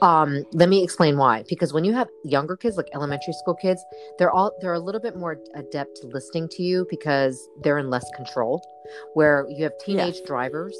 Um, 0.00 0.44
let 0.52 0.68
me 0.68 0.82
explain 0.82 1.16
why. 1.16 1.44
Because 1.48 1.72
when 1.72 1.84
you 1.84 1.92
have 1.92 2.08
younger 2.24 2.56
kids, 2.56 2.76
like 2.76 2.88
elementary 2.94 3.34
school 3.34 3.54
kids, 3.54 3.84
they're 4.18 4.30
all 4.30 4.52
they're 4.60 4.72
a 4.72 4.80
little 4.80 5.00
bit 5.00 5.16
more 5.16 5.38
adept 5.54 5.96
to 6.00 6.06
listening 6.08 6.48
to 6.52 6.62
you 6.62 6.86
because 6.90 7.48
they're 7.62 7.78
in 7.78 7.90
less 7.90 8.04
control. 8.16 8.62
Where 9.14 9.46
you 9.48 9.64
have 9.64 9.72
teenage 9.78 10.16
Yes. 10.16 10.26
drivers, 10.26 10.76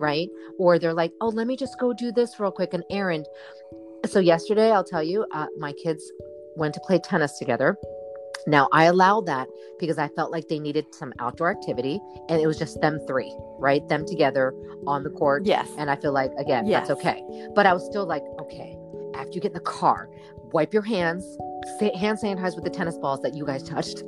right? 0.00 0.28
Or 0.58 0.78
they're 0.78 0.94
like, 0.94 1.12
oh, 1.20 1.28
let 1.28 1.46
me 1.46 1.56
just 1.56 1.78
go 1.78 1.92
do 1.92 2.12
this 2.12 2.38
real 2.40 2.50
quick, 2.50 2.74
an 2.74 2.82
errand. 2.90 3.26
So 4.06 4.18
yesterday, 4.18 4.70
I'll 4.70 4.84
tell 4.84 5.02
you, 5.02 5.24
uh, 5.32 5.46
my 5.58 5.72
kids 5.72 6.02
went 6.56 6.74
to 6.74 6.80
play 6.80 6.98
tennis 6.98 7.38
together. 7.38 7.76
Now 8.46 8.68
I 8.72 8.84
allowed 8.84 9.26
that 9.26 9.48
because 9.78 9.98
I 9.98 10.08
felt 10.08 10.30
like 10.30 10.48
they 10.48 10.58
needed 10.58 10.86
some 10.94 11.12
outdoor 11.18 11.50
activity, 11.50 12.00
and 12.28 12.40
it 12.40 12.46
was 12.46 12.58
just 12.58 12.80
them 12.80 12.98
three, 13.06 13.34
right? 13.58 13.86
Them 13.88 14.04
together 14.06 14.52
on 14.86 15.02
the 15.02 15.10
court. 15.10 15.46
yes 15.46 15.68
And 15.78 15.90
I 15.90 15.96
feel 15.96 16.12
like, 16.12 16.30
again, 16.38 16.66
Yes. 16.66 16.88
that's 16.88 17.00
okay. 17.00 17.22
But 17.54 17.66
I 17.66 17.72
was 17.72 17.84
still 17.86 18.06
like, 18.06 18.22
okay, 18.40 18.76
after 19.14 19.32
you 19.32 19.40
get 19.40 19.48
in 19.52 19.54
the 19.54 19.60
car, 19.60 20.08
wipe 20.52 20.72
your 20.72 20.82
hands, 20.82 21.24
hand 21.80 22.18
sanitize 22.22 22.54
with 22.54 22.64
the 22.64 22.70
tennis 22.70 22.98
balls 22.98 23.20
that 23.22 23.34
you 23.34 23.46
guys 23.46 23.62
touched. 23.74 24.02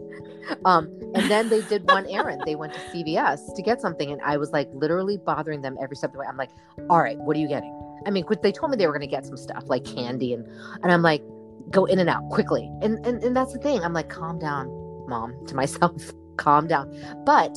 Um, 0.64 0.88
and 1.14 1.28
then 1.30 1.48
they 1.48 1.62
did 1.62 1.82
one 1.84 2.06
errand. 2.06 2.42
They 2.46 2.54
went 2.54 2.72
to 2.74 2.80
CVS 2.80 3.54
to 3.56 3.62
get 3.62 3.80
something. 3.80 4.12
And 4.12 4.20
I 4.22 4.36
was 4.36 4.52
like 4.52 4.68
literally 4.72 5.16
bothering 5.16 5.62
them 5.62 5.76
every 5.82 5.96
step 5.96 6.10
of 6.10 6.14
the 6.14 6.18
way. 6.20 6.26
I'm 6.28 6.36
like, 6.36 6.50
all 6.90 7.00
right, 7.00 7.18
what 7.18 7.36
are 7.36 7.40
you 7.40 7.48
getting? 7.48 7.72
I 8.06 8.10
mean, 8.10 8.24
they 8.42 8.52
told 8.52 8.70
me 8.70 8.76
they 8.76 8.86
were 8.86 8.92
going 8.92 9.08
to 9.08 9.08
get 9.08 9.26
some 9.26 9.36
stuff 9.36 9.64
like 9.66 9.84
candy. 9.84 10.34
And, 10.34 10.46
and 10.82 10.92
I'm 10.92 11.02
like, 11.02 11.22
go 11.70 11.84
in 11.84 11.98
and 11.98 12.08
out 12.08 12.28
quickly. 12.30 12.70
And, 12.82 13.04
and, 13.06 13.22
and 13.22 13.36
that's 13.36 13.52
the 13.52 13.58
thing. 13.58 13.82
I'm 13.82 13.92
like, 13.92 14.08
calm 14.08 14.38
down, 14.38 14.68
mom, 15.08 15.34
to 15.46 15.54
myself, 15.54 16.12
calm 16.36 16.66
down. 16.66 16.94
But 17.24 17.56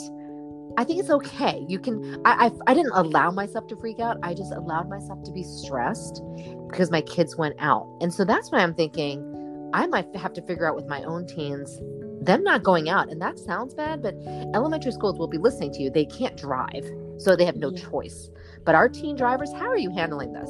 I 0.78 0.84
think 0.84 1.00
it's 1.00 1.10
okay. 1.10 1.66
You 1.68 1.80
can. 1.80 2.22
I, 2.26 2.46
I 2.46 2.52
I 2.72 2.74
didn't 2.74 2.94
allow 2.94 3.32
myself 3.32 3.68
to 3.68 3.76
freak 3.76 4.00
out. 4.00 4.18
I 4.24 4.34
just 4.34 4.54
allowed 4.54 4.88
myself 4.88 5.24
to 5.24 5.32
be 5.32 5.44
stressed 5.44 6.22
because 6.70 6.90
my 6.92 7.02
kids 7.02 7.36
went 7.36 7.56
out, 7.60 7.90
and 8.02 8.14
so 8.14 8.24
that's 8.24 8.52
why 8.52 8.60
I'm 8.60 8.76
thinking 8.76 9.70
I 9.74 9.88
might 9.88 10.16
have 10.16 10.32
to 10.34 10.42
figure 10.44 10.70
out 10.70 10.76
with 10.76 10.86
my 10.86 11.04
own 11.04 11.28
teens 11.28 11.82
them 12.22 12.44
not 12.44 12.64
going 12.64 12.90
out. 12.90 13.10
And 13.10 13.22
that 13.22 13.40
sounds 13.40 13.74
bad, 13.74 14.02
but 14.02 14.16
elementary 14.54 14.92
schools 14.92 15.18
will 15.18 15.28
be 15.28 15.38
listening 15.38 15.72
to 15.74 15.82
you. 15.82 15.90
They 15.90 16.06
can't 16.06 16.38
drive, 16.38 16.90
so 17.18 17.36
they 17.36 17.46
have 17.46 17.56
no 17.56 17.72
choice. 17.72 18.30
But 18.66 18.76
our 18.76 18.90
teen 18.90 19.16
drivers, 19.16 19.52
how 19.54 19.68
are 19.68 19.78
you 19.78 19.90
handling 19.90 20.34
this? 20.34 20.50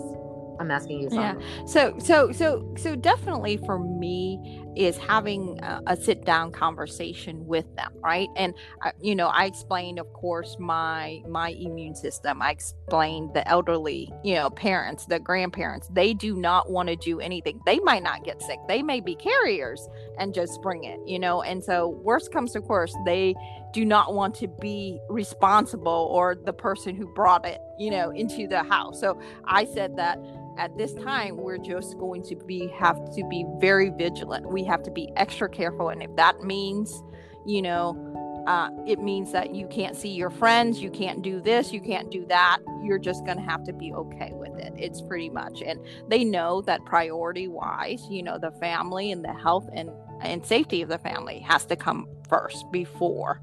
I'm 0.60 0.72
asking 0.72 1.01
you. 1.01 1.10
Yeah. 1.12 1.36
So 1.66 1.98
so 2.00 2.32
so 2.32 2.74
so 2.78 2.96
definitely 2.96 3.58
for 3.58 3.80
me 3.80 4.66
is 4.75 4.98
having 4.98 5.60
a, 5.63 5.82
a 5.88 5.96
sit 5.96 6.25
down 6.25 6.51
conversation 6.51 7.46
with 7.46 7.66
them 7.75 7.92
right? 8.04 8.28
And 8.36 8.54
uh, 8.84 8.92
you 9.01 9.16
know 9.16 9.28
i 9.28 9.46
explained 9.46 10.00
of 10.00 10.12
course 10.13 10.58
my 10.60 11.22
my 11.28 11.50
immune 11.50 11.96
system. 11.96 12.42
I 12.42 12.51
explained 12.51 13.34
the 13.34 13.48
elderly 13.48 14.12
you 14.24 14.36
know 14.36 14.50
parents 14.50 15.06
the 15.06 15.20
grandparents. 15.20 15.88
They 15.94 16.13
do 16.13 16.36
not 16.36 16.70
want 16.70 16.89
to 16.89 16.96
do 16.96 17.20
anything. 17.20 17.62
They 17.66 17.80
might 17.80 18.04
not 18.04 18.24
get 18.24 18.42
sick. 18.42 18.60
They 18.68 18.84
may 18.84 19.00
be 19.00 19.16
carriers 19.16 19.88
and 20.18 20.34
just 20.34 20.62
bring 20.62 20.84
it 20.84 21.00
you 21.06 21.20
know? 21.20 21.42
And 21.42 21.63
so 21.63 21.89
worst 21.89 22.32
comes 22.32 22.51
to 22.54 22.62
worst 22.62 22.98
they 23.06 23.36
do 23.72 23.86
not 23.86 24.13
want 24.13 24.34
to 24.36 24.48
be 24.48 25.00
responsible 25.10 26.10
or 26.12 26.36
the 26.36 26.54
person 26.54 26.96
who 26.96 27.08
brought 27.13 27.46
it 27.46 27.60
you 27.78 27.92
know 27.92 28.10
into 28.12 28.48
the 28.48 28.63
house. 28.63 29.00
So 29.00 29.20
i 29.46 29.66
said 29.66 29.96
that 29.98 30.20
at 30.60 30.78
this 30.78 30.94
time 30.94 31.38
we're 31.38 31.58
just 31.58 31.98
going 31.98 32.22
to 32.22 32.36
be 32.36 32.68
have 32.68 32.98
to 33.16 33.24
be 33.30 33.46
very 33.60 33.89
vigilant 33.89 34.48
we 34.51 34.63
have 34.63 34.84
to 34.84 34.92
be 34.92 35.10
extra 35.16 35.50
careful 35.50 35.89
and 35.89 36.04
if 36.04 36.13
that 36.18 36.44
means 36.44 37.01
you 37.46 37.62
know 37.62 38.06
uh, 38.48 38.70
it 38.88 39.00
means 39.00 39.32
that 39.32 39.54
you 39.54 39.68
can't 39.68 39.96
see 39.96 40.10
your 40.10 40.30
friends 40.30 40.82
you 40.82 40.89
can't 40.89 41.22
do 41.22 41.39
this 41.39 41.72
you 41.72 41.80
can't 41.80 42.12
do 42.12 42.25
that 42.25 42.60
you're 42.84 43.00
just 43.00 43.24
going 43.25 43.38
to 43.38 43.44
have 43.44 43.63
to 43.63 43.72
be 43.72 43.94
okay 43.94 44.32
with 44.34 44.58
it 44.58 44.74
it's 44.75 45.01
pretty 45.01 45.30
much 45.30 45.62
and 45.62 45.80
they 46.08 46.24
know 46.24 46.62
that 46.62 46.84
priority 46.86 47.48
wise 47.48 48.06
you 48.10 48.22
know 48.22 48.38
the 48.38 48.51
family 48.51 49.12
and 49.12 49.24
the 49.24 49.34
health 49.34 49.70
and 49.74 49.89
and 50.22 50.46
safety 50.46 50.82
of 50.82 50.89
the 50.89 50.98
family 50.98 51.39
has 51.39 51.66
to 51.66 51.75
come 51.75 52.08
first 52.28 52.70
before 52.72 53.39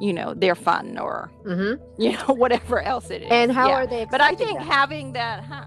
you 0.00 0.12
know 0.12 0.34
their 0.34 0.54
fun 0.54 0.98
or 0.98 1.30
mm-hmm. 1.44 1.82
you 2.02 2.12
know 2.12 2.34
whatever 2.34 2.82
else 2.82 3.10
it 3.10 3.22
is 3.22 3.28
and 3.30 3.52
how 3.52 3.68
yeah. 3.68 3.74
are 3.74 3.86
they 3.86 4.04
but 4.10 4.20
i 4.20 4.34
think 4.34 4.58
that? 4.58 4.66
having 4.66 5.12
that 5.12 5.42
huh, 5.44 5.64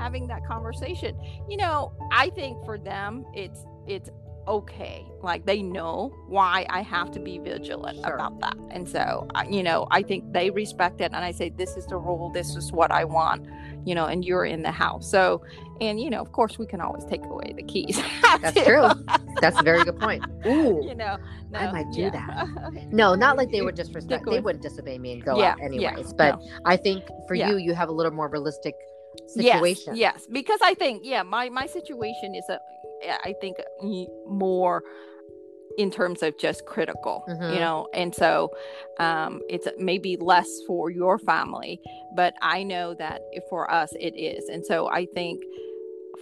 having 0.00 0.26
that 0.28 0.46
conversation. 0.46 1.16
You 1.48 1.58
know 1.58 1.92
i 2.10 2.30
think 2.30 2.64
for 2.64 2.78
them 2.78 3.24
it's 3.34 3.64
it's 3.86 4.10
okay. 4.48 5.06
Like 5.22 5.44
they 5.46 5.62
know 5.62 6.12
why 6.26 6.66
i 6.70 6.80
have 6.80 7.10
to 7.12 7.20
be 7.20 7.38
vigilant 7.38 7.98
sure. 7.98 8.14
about 8.14 8.40
that. 8.40 8.56
And 8.70 8.88
so 8.88 9.28
you 9.48 9.62
know 9.62 9.86
i 9.90 10.02
think 10.02 10.32
they 10.32 10.50
respect 10.50 11.00
it 11.00 11.12
and 11.12 11.24
i 11.24 11.30
say 11.30 11.50
this 11.50 11.76
is 11.76 11.86
the 11.86 11.96
rule. 11.96 12.30
This 12.30 12.56
is 12.56 12.72
what 12.72 12.90
i 12.90 13.04
want 13.04 13.46
you 13.86 13.94
know 13.94 14.06
and 14.06 14.24
you're 14.24 14.44
in 14.44 14.62
the 14.62 14.70
house. 14.70 15.10
So 15.10 15.42
and 15.80 16.00
you 16.00 16.10
know 16.10 16.20
of 16.20 16.32
course 16.32 16.58
we 16.58 16.66
can 16.66 16.80
always 16.80 17.04
take 17.04 17.24
away 17.24 17.52
the 17.54 17.62
keys. 17.62 18.00
That's 18.40 18.62
true. 18.64 18.88
That's 19.40 19.58
a 19.60 19.62
very 19.62 19.84
good 19.84 19.98
point. 19.98 20.24
Ooh, 20.46 20.80
you 20.88 20.94
know 20.94 21.16
no, 21.50 21.58
i 21.58 21.72
might 21.72 21.90
do 21.92 22.02
yeah. 22.02 22.10
that. 22.10 22.46
No 23.00 23.14
not 23.14 23.36
like 23.36 23.50
they 23.50 23.62
would 23.62 23.74
disrespect 23.74 24.24
they 24.26 24.40
wouldn't 24.40 24.62
disobey 24.62 24.98
me 24.98 25.12
and 25.12 25.24
go 25.24 25.38
yeah, 25.38 25.52
out 25.52 25.60
anyways 25.60 26.06
yeah, 26.08 26.12
but 26.16 26.40
no. 26.40 26.48
i 26.64 26.76
think 26.76 27.04
for 27.28 27.34
you 27.34 27.56
you 27.56 27.74
have 27.74 27.88
a 27.88 27.92
little 27.92 28.12
more 28.12 28.28
realistic 28.28 28.74
situation. 29.26 29.96
Yes, 29.96 30.16
yes, 30.16 30.26
because 30.30 30.60
I 30.62 30.74
think 30.74 31.02
yeah, 31.04 31.22
my 31.22 31.48
my 31.48 31.66
situation 31.66 32.34
is 32.34 32.44
a 32.48 32.58
I 33.24 33.34
think 33.40 33.56
more 34.26 34.82
in 35.78 35.90
terms 35.90 36.22
of 36.22 36.36
just 36.36 36.66
critical, 36.66 37.24
mm-hmm. 37.28 37.54
you 37.54 37.60
know, 37.60 37.88
and 37.94 38.14
so 38.14 38.50
um, 38.98 39.40
it's 39.48 39.68
maybe 39.78 40.16
less 40.20 40.48
for 40.66 40.90
your 40.90 41.18
family, 41.18 41.80
but 42.14 42.34
I 42.42 42.64
know 42.64 42.94
that 42.94 43.22
for 43.48 43.70
us 43.70 43.92
it 43.98 44.18
is, 44.18 44.48
and 44.48 44.64
so 44.66 44.88
I 44.88 45.06
think 45.14 45.42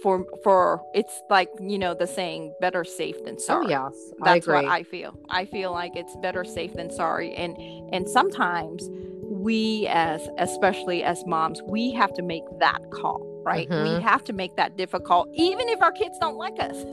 for 0.01 0.25
for 0.43 0.81
it's 0.93 1.21
like 1.29 1.49
you 1.59 1.77
know 1.77 1.93
the 1.93 2.07
saying 2.07 2.53
better 2.61 2.83
safe 2.83 3.21
than 3.25 3.35
oh, 3.35 3.39
sorry 3.39 3.65
oh, 3.67 3.69
yes 3.69 4.11
that's 4.23 4.47
I 4.47 4.53
what 4.53 4.65
i 4.65 4.83
feel 4.83 5.19
i 5.29 5.45
feel 5.45 5.71
like 5.71 5.95
it's 5.95 6.15
better 6.17 6.43
safe 6.43 6.73
than 6.73 6.89
sorry 6.91 7.33
and 7.33 7.57
and 7.93 8.07
sometimes 8.07 8.89
we 9.29 9.87
as 9.87 10.27
especially 10.37 11.03
as 11.03 11.23
moms 11.25 11.61
we 11.67 11.91
have 11.91 12.13
to 12.13 12.21
make 12.21 12.43
that 12.59 12.79
call 12.91 13.25
right? 13.45 13.69
Mm-hmm. 13.69 13.95
we 13.95 14.03
have 14.03 14.23
to 14.25 14.33
make 14.33 14.55
that 14.57 14.77
difficult 14.77 15.29
even 15.33 15.69
if 15.69 15.81
our 15.81 15.91
kids 15.91 16.17
don't 16.19 16.35
like 16.35 16.59
us. 16.59 16.75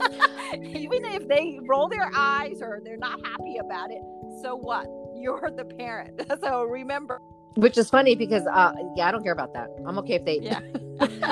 Even 0.53 1.03
if 1.03 1.27
they 1.27 1.59
roll 1.67 1.89
their 1.89 2.09
eyes 2.15 2.61
or 2.61 2.79
they're 2.83 2.95
not 2.95 3.19
happy 3.25 3.57
about 3.57 3.91
it 3.91 4.01
so 4.41 4.55
what? 4.55 4.87
You're 5.15 5.51
the 5.55 5.65
parent. 5.65 6.21
So 6.41 6.63
remember. 6.63 7.19
Which 7.55 7.77
is 7.77 7.89
funny 7.89 8.13
because 8.15 8.45
uh 8.45 8.73
yeah 8.95 9.07
i 9.07 9.11
don't 9.11 9.23
care 9.23 9.33
about 9.33 9.53
that. 9.55 9.67
I'm 9.87 9.97
okay 9.99 10.13
if 10.13 10.25
they 10.25 10.39
yeah. 10.39 10.59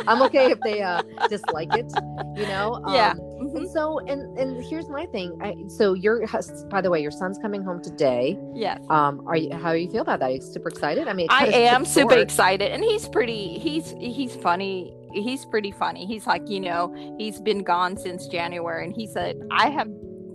I'm 0.07 0.21
okay 0.23 0.51
if 0.51 0.59
they 0.61 0.81
uh 0.81 1.03
dislike 1.29 1.69
it 1.75 1.91
you 2.35 2.47
know? 2.47 2.81
Um, 2.85 2.93
yeah. 2.95 3.13
And 3.55 3.69
so 3.69 3.99
and 3.99 4.37
and 4.37 4.63
here's 4.63 4.89
my 4.89 5.05
thing 5.07 5.37
I, 5.41 5.55
so 5.67 5.93
your 5.93 6.25
by 6.69 6.81
the 6.81 6.89
way 6.89 7.01
your 7.01 7.11
son's 7.11 7.37
coming 7.37 7.63
home 7.63 7.81
today. 7.81 8.39
Yes. 8.53 8.81
Um 8.89 9.25
are 9.27 9.37
you 9.37 9.55
how 9.55 9.73
do 9.73 9.79
you 9.79 9.89
feel 9.89 10.01
about 10.01 10.19
that? 10.19 10.29
Are 10.29 10.33
you 10.33 10.41
super 10.41 10.69
excited? 10.69 11.07
I 11.07 11.13
mean 11.13 11.27
i 11.29 11.47
am 11.47 11.85
super 11.85 12.17
excited 12.17 12.71
and 12.71 12.83
he's 12.83 13.07
pretty 13.07 13.57
he's 13.59 13.95
he's 13.99 14.35
funny 14.35 14.95
he's 15.13 15.45
pretty 15.45 15.71
funny. 15.71 16.05
He's 16.05 16.27
like 16.27 16.47
you 16.49 16.59
know 16.59 16.93
he's 17.17 17.39
been 17.39 17.63
gone 17.63 17.97
since 17.97 18.27
january 18.27 18.85
and 18.85 18.93
he 18.95 19.07
said 19.07 19.39
i 19.51 19.69
have 19.69 19.87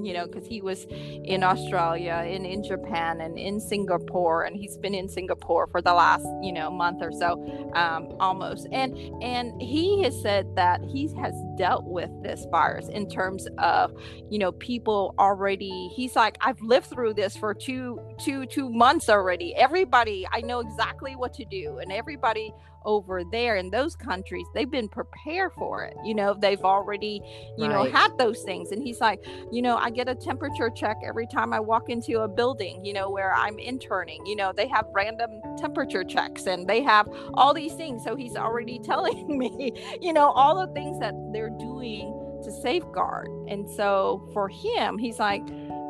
you 0.02 0.14
know, 0.14 0.26
because 0.26 0.46
he 0.46 0.61
was 0.61 0.87
in 0.90 1.42
Australia 1.42 2.22
and 2.26 2.46
in 2.46 2.62
Japan 2.62 3.20
and 3.20 3.38
in 3.38 3.61
Singapore, 3.61 4.44
and 4.44 4.56
he's 4.56 4.76
been 4.78 4.94
in 4.94 5.09
Singapore 5.09 5.66
for 5.68 5.83
the 5.83 5.92
last, 5.92 6.26
you 6.42 6.52
know, 6.52 6.70
month 6.70 7.02
or 7.02 7.12
so, 7.12 7.70
um, 7.74 8.09
almost. 8.20 8.66
And 8.72 8.96
and 9.22 9.61
he 9.61 10.02
has 10.02 10.20
said 10.22 10.46
that 10.56 10.80
he 10.85 11.09
has 11.20 11.35
dealt 11.61 11.85
with 11.85 12.09
this 12.23 12.46
virus 12.51 12.88
in 12.88 13.07
terms 13.07 13.46
of, 13.59 13.92
you 14.31 14.38
know, 14.38 14.51
people 14.51 15.14
already. 15.18 15.90
He's 15.94 16.16
like, 16.16 16.38
I've 16.40 16.59
lived 16.62 16.87
through 16.87 17.12
this 17.12 17.37
for 17.37 17.53
two 17.53 18.01
two 18.18 18.46
two 18.46 18.70
months 18.70 19.11
already. 19.11 19.55
Everybody, 19.55 20.27
I 20.33 20.40
know 20.40 20.61
exactly 20.61 21.16
what 21.16 21.35
to 21.35 21.44
do, 21.44 21.77
and 21.77 21.92
everybody 21.92 22.55
over 22.85 23.23
there 23.25 23.57
in 23.57 23.70
those 23.70 23.94
countries 23.94 24.46
they've 24.55 24.70
been 24.70 24.88
prepared 24.88 25.53
for 25.53 25.85
it 25.85 25.96
you 26.05 26.14
know 26.14 26.35
they've 26.35 26.64
already 26.64 27.20
you 27.57 27.66
right. 27.66 27.70
know 27.70 27.85
had 27.90 28.16
those 28.18 28.42
things 28.42 28.73
and 28.73 28.83
he's 28.83 29.01
like 29.01 29.20
you 29.53 29.61
know 29.61 29.77
i 29.77 29.90
get 29.90 30.09
a 30.09 30.14
temperature 30.14 30.70
check 30.70 30.96
every 31.05 31.27
time 31.27 31.53
i 31.53 31.61
walk 31.61 31.90
into 31.90 32.20
a 32.20 32.29
building 32.29 32.83
you 32.85 32.92
know 32.92 33.11
where 33.11 33.35
i'm 33.35 33.59
interning 33.59 34.25
you 34.25 34.35
know 34.35 34.53
they 34.53 34.66
have 34.66 34.87
random 34.92 35.31
temperature 35.59 36.05
checks 36.05 36.46
and 36.46 36.66
they 36.66 36.83
have 36.83 37.09
all 37.35 37.53
these 37.53 37.75
things 37.75 38.03
so 38.03 38.16
he's 38.16 38.37
already 38.37 38.79
telling 38.85 39.38
me 39.38 39.73
you 40.01 40.12
know 40.12 40.31
all 40.31 40.66
the 40.66 40.73
things 40.73 40.99
that 41.01 41.14
they're 41.33 41.49
doing 41.58 42.16
to 42.44 42.50
safeguard 42.50 43.28
and 43.48 43.68
so 43.68 44.28
for 44.32 44.48
him 44.48 44.98
he's 44.98 45.18
like 45.18 45.42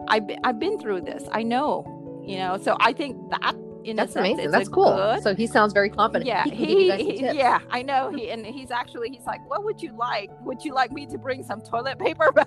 I've, 0.09 0.25
I've 0.43 0.59
been 0.59 0.79
through 0.81 1.03
this 1.03 1.25
i 1.33 1.43
know 1.43 2.23
you 2.27 2.39
know 2.39 2.59
so 2.61 2.77
i 2.81 2.93
think 2.93 3.17
that 3.31 3.55
in 3.85 3.97
that's 3.97 4.13
sense, 4.13 4.27
amazing. 4.29 4.51
That's 4.51 4.69
cool. 4.69 4.95
Good, 4.95 5.23
so 5.23 5.35
he 5.35 5.47
sounds 5.47 5.73
very 5.73 5.91
confident. 5.91 6.27
Yeah, 6.27 6.45
he, 6.45 6.91
he 6.91 7.21
yeah, 7.21 7.61
I 7.71 7.83
know. 7.83 8.11
He 8.21 8.31
and 8.31 8.45
he's 8.45 8.71
actually 8.71 9.11
he's 9.11 9.25
like, 9.25 9.41
what 9.49 9.65
would 9.65 9.81
you 9.81 9.97
like? 9.97 10.31
Would 10.43 10.65
you 10.65 10.75
like 10.75 10.91
me 10.91 11.07
to 11.07 11.17
bring 11.17 11.43
some 11.43 11.61
toilet 11.61 11.99
paper 11.99 12.33
back 12.35 12.47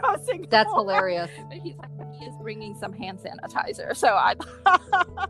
from 0.00 0.22
Singapore? 0.24 0.48
That's 0.50 0.72
hilarious. 0.72 1.30
But 1.48 1.58
he's 1.58 1.76
like, 1.76 1.90
he 2.18 2.24
is 2.24 2.34
bringing 2.40 2.74
some 2.74 2.92
hand 2.92 3.18
sanitizer. 3.18 3.96
So 3.96 4.08
I. 4.08 4.34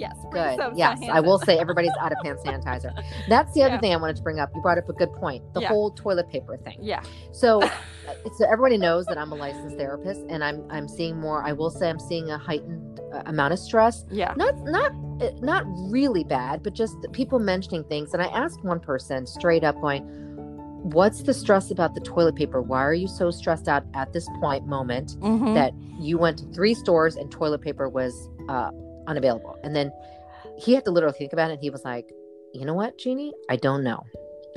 yes. 0.00 0.16
Good. 0.32 0.58
yes. 0.74 0.98
I 1.10 1.20
will 1.20 1.38
say 1.38 1.58
everybody's 1.58 1.92
out 2.00 2.12
of 2.12 2.18
hand 2.24 2.38
sanitizer. 2.38 2.92
That's 3.28 3.52
the 3.52 3.62
other 3.62 3.74
yeah. 3.74 3.80
thing 3.80 3.92
I 3.92 3.96
wanted 3.96 4.16
to 4.16 4.22
bring 4.22 4.40
up. 4.40 4.50
You 4.54 4.62
brought 4.62 4.78
up 4.78 4.88
a 4.88 4.92
good 4.92 5.12
point. 5.14 5.42
The 5.54 5.60
yeah. 5.60 5.68
whole 5.68 5.90
toilet 5.90 6.28
paper 6.30 6.56
thing. 6.56 6.78
Yeah. 6.80 7.02
So, 7.32 7.60
so 8.38 8.44
everybody 8.44 8.78
knows 8.78 9.06
that 9.06 9.18
I'm 9.18 9.32
a 9.32 9.34
licensed 9.34 9.76
therapist, 9.76 10.22
and 10.28 10.42
I'm 10.42 10.64
I'm 10.70 10.88
seeing 10.88 11.20
more. 11.20 11.44
I 11.44 11.52
will 11.52 11.70
say 11.70 11.88
I'm 11.88 12.00
seeing 12.00 12.30
a 12.30 12.38
heightened 12.38 13.00
amount 13.26 13.52
of 13.52 13.58
stress. 13.58 14.04
Yeah. 14.10 14.34
Not 14.36 14.56
not 14.64 14.92
eh, 15.20 15.30
not 15.40 15.64
really 15.90 16.24
bad, 16.24 16.62
but 16.62 16.74
just 16.74 16.96
people 17.12 17.38
mentioning 17.38 17.84
things. 17.84 18.14
And 18.14 18.22
I 18.22 18.26
asked 18.26 18.64
one 18.64 18.80
person 18.80 19.26
straight 19.26 19.64
up, 19.64 19.80
going, 19.80 20.02
"What's 20.82 21.22
the 21.22 21.34
stress 21.34 21.70
about 21.70 21.94
the 21.94 22.00
toilet 22.00 22.36
paper? 22.36 22.62
Why 22.62 22.82
are 22.82 22.94
you 22.94 23.08
so 23.08 23.30
stressed 23.30 23.68
out 23.68 23.84
at 23.94 24.12
this 24.12 24.28
point 24.40 24.66
moment 24.66 25.16
mm-hmm. 25.20 25.54
that 25.54 25.74
you 25.98 26.16
went 26.16 26.38
to 26.38 26.44
three 26.46 26.74
stores 26.74 27.16
and 27.16 27.30
toilet 27.30 27.60
paper 27.60 27.88
was 27.88 28.28
uh, 28.48 28.70
unavailable?" 29.06 29.58
And 29.62 29.74
then 29.74 29.92
he 30.56 30.74
had 30.74 30.84
to 30.84 30.90
literally 30.90 31.16
think 31.18 31.32
about 31.32 31.50
it. 31.50 31.54
And 31.54 31.62
he 31.62 31.70
was 31.70 31.84
like, 31.84 32.12
"You 32.52 32.64
know 32.64 32.74
what, 32.74 32.98
Jeannie? 32.98 33.32
I 33.48 33.56
don't 33.56 33.84
know." 33.84 34.04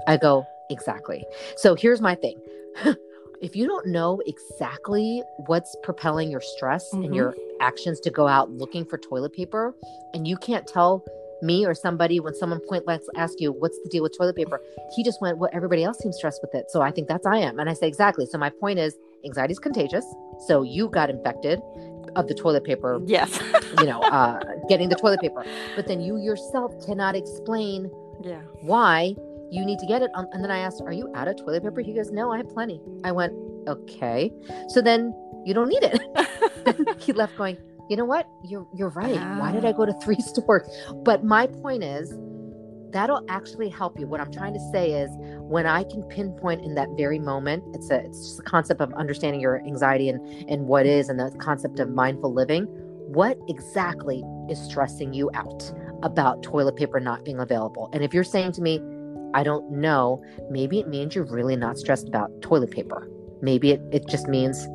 I 0.07 0.17
go, 0.17 0.45
"Exactly." 0.69 1.25
So 1.57 1.75
here's 1.75 2.01
my 2.01 2.15
thing. 2.15 2.39
if 3.41 3.57
you 3.57 3.67
don't 3.67 3.87
know 3.87 4.21
exactly 4.25 5.21
what's 5.47 5.75
propelling 5.83 6.31
your 6.31 6.41
stress 6.41 6.89
mm-hmm. 6.93 7.03
and 7.03 7.15
your 7.15 7.35
actions 7.59 7.99
to 7.99 8.09
go 8.09 8.27
out 8.27 8.49
looking 8.51 8.85
for 8.85 8.97
toilet 8.97 9.33
paper, 9.33 9.75
and 10.13 10.27
you 10.27 10.37
can't 10.37 10.65
tell 10.65 11.03
me 11.43 11.65
or 11.65 11.75
somebody 11.75 12.21
when 12.21 12.33
someone 12.33 12.59
point 12.61 12.85
blank 12.85 13.01
ask 13.15 13.39
you 13.39 13.51
what's 13.51 13.77
the 13.83 13.89
deal 13.89 14.01
with 14.01 14.17
toilet 14.17 14.35
paper, 14.35 14.61
he 14.95 15.03
just 15.03 15.21
went, 15.21 15.37
well, 15.37 15.49
everybody 15.53 15.83
else 15.83 15.99
seems 15.99 16.15
stressed 16.15 16.41
with 16.41 16.55
it, 16.55 16.71
so 16.71 16.81
I 16.81 16.89
think 16.89 17.07
that's 17.07 17.25
I 17.25 17.37
am. 17.37 17.59
And 17.59 17.69
I 17.69 17.73
say 17.73 17.87
exactly. 17.87 18.25
So 18.25 18.37
my 18.37 18.49
point 18.49 18.79
is, 18.79 18.95
anxiety 19.25 19.51
is 19.51 19.59
contagious. 19.59 20.05
So 20.47 20.63
you 20.63 20.89
got 20.89 21.09
infected 21.09 21.59
of 22.15 22.27
the 22.27 22.33
toilet 22.33 22.63
paper. 22.63 22.99
Yes. 23.05 23.39
you 23.79 23.85
know, 23.85 24.01
uh, 24.01 24.39
getting 24.69 24.89
the 24.89 24.95
toilet 24.95 25.21
paper, 25.21 25.45
but 25.75 25.87
then 25.87 26.01
you 26.01 26.17
yourself 26.17 26.73
cannot 26.85 27.15
explain. 27.15 27.91
Yeah. 28.23 28.41
Why 28.61 29.15
you 29.53 29.63
need 29.65 29.79
to 29.79 29.85
get 29.85 30.01
it. 30.01 30.09
And 30.15 30.43
then 30.43 30.49
I 30.49 30.59
asked, 30.59 30.81
Are 30.81 30.91
you 30.91 31.11
out 31.15 31.27
of 31.27 31.37
toilet 31.37 31.63
paper? 31.63 31.81
He 31.81 31.93
goes, 31.93 32.11
No, 32.11 32.31
I 32.31 32.37
have 32.37 32.49
plenty. 32.49 32.81
I 33.03 33.11
went, 33.11 33.33
Okay. 33.67 34.31
So 34.69 34.81
then 34.81 35.13
you 35.45 35.53
don't 35.53 35.69
need 35.69 35.83
it. 35.83 36.97
he 37.01 37.13
left 37.13 37.37
going, 37.37 37.57
You 37.89 37.97
know 37.97 38.05
what? 38.05 38.27
You're 38.43 38.67
you're 38.73 38.89
right. 38.89 39.19
Why 39.39 39.51
did 39.51 39.63
I 39.63 39.71
go 39.71 39.85
to 39.85 39.93
three 39.93 40.19
stores? 40.19 40.67
But 41.03 41.23
my 41.23 41.47
point 41.47 41.83
is 41.83 42.11
that'll 42.93 43.25
actually 43.27 43.69
help 43.69 43.99
you. 43.99 44.07
What 44.07 44.21
I'm 44.21 44.31
trying 44.31 44.53
to 44.53 44.59
say 44.71 44.93
is 44.93 45.09
when 45.41 45.65
I 45.65 45.83
can 45.83 46.03
pinpoint 46.03 46.63
in 46.63 46.75
that 46.75 46.87
very 46.95 47.19
moment, 47.19 47.63
it's 47.73 47.89
a 47.89 47.99
it's 47.99 48.27
just 48.27 48.39
a 48.39 48.43
concept 48.43 48.79
of 48.81 48.93
understanding 48.93 49.41
your 49.41 49.57
anxiety 49.65 50.09
and 50.09 50.21
and 50.49 50.67
what 50.67 50.85
is 50.85 51.09
and 51.09 51.19
the 51.19 51.31
concept 51.39 51.79
of 51.79 51.89
mindful 51.89 52.33
living. 52.33 52.65
What 53.07 53.37
exactly 53.47 54.23
is 54.49 54.59
stressing 54.59 55.13
you 55.13 55.29
out 55.33 55.71
about 56.03 56.43
toilet 56.43 56.75
paper 56.75 56.99
not 56.99 57.25
being 57.25 57.39
available? 57.39 57.89
And 57.93 58.03
if 58.03 58.13
you're 58.13 58.23
saying 58.23 58.53
to 58.53 58.61
me, 58.61 58.79
I 59.33 59.43
don't 59.43 59.69
know, 59.71 60.23
maybe 60.49 60.79
it 60.79 60.87
means 60.87 61.15
you're 61.15 61.25
really 61.25 61.55
not 61.55 61.77
stressed 61.77 62.07
about 62.07 62.29
toilet 62.41 62.71
paper. 62.71 63.09
Maybe 63.41 63.71
it, 63.71 63.81
it 63.91 64.07
just 64.07 64.27
means 64.27 64.65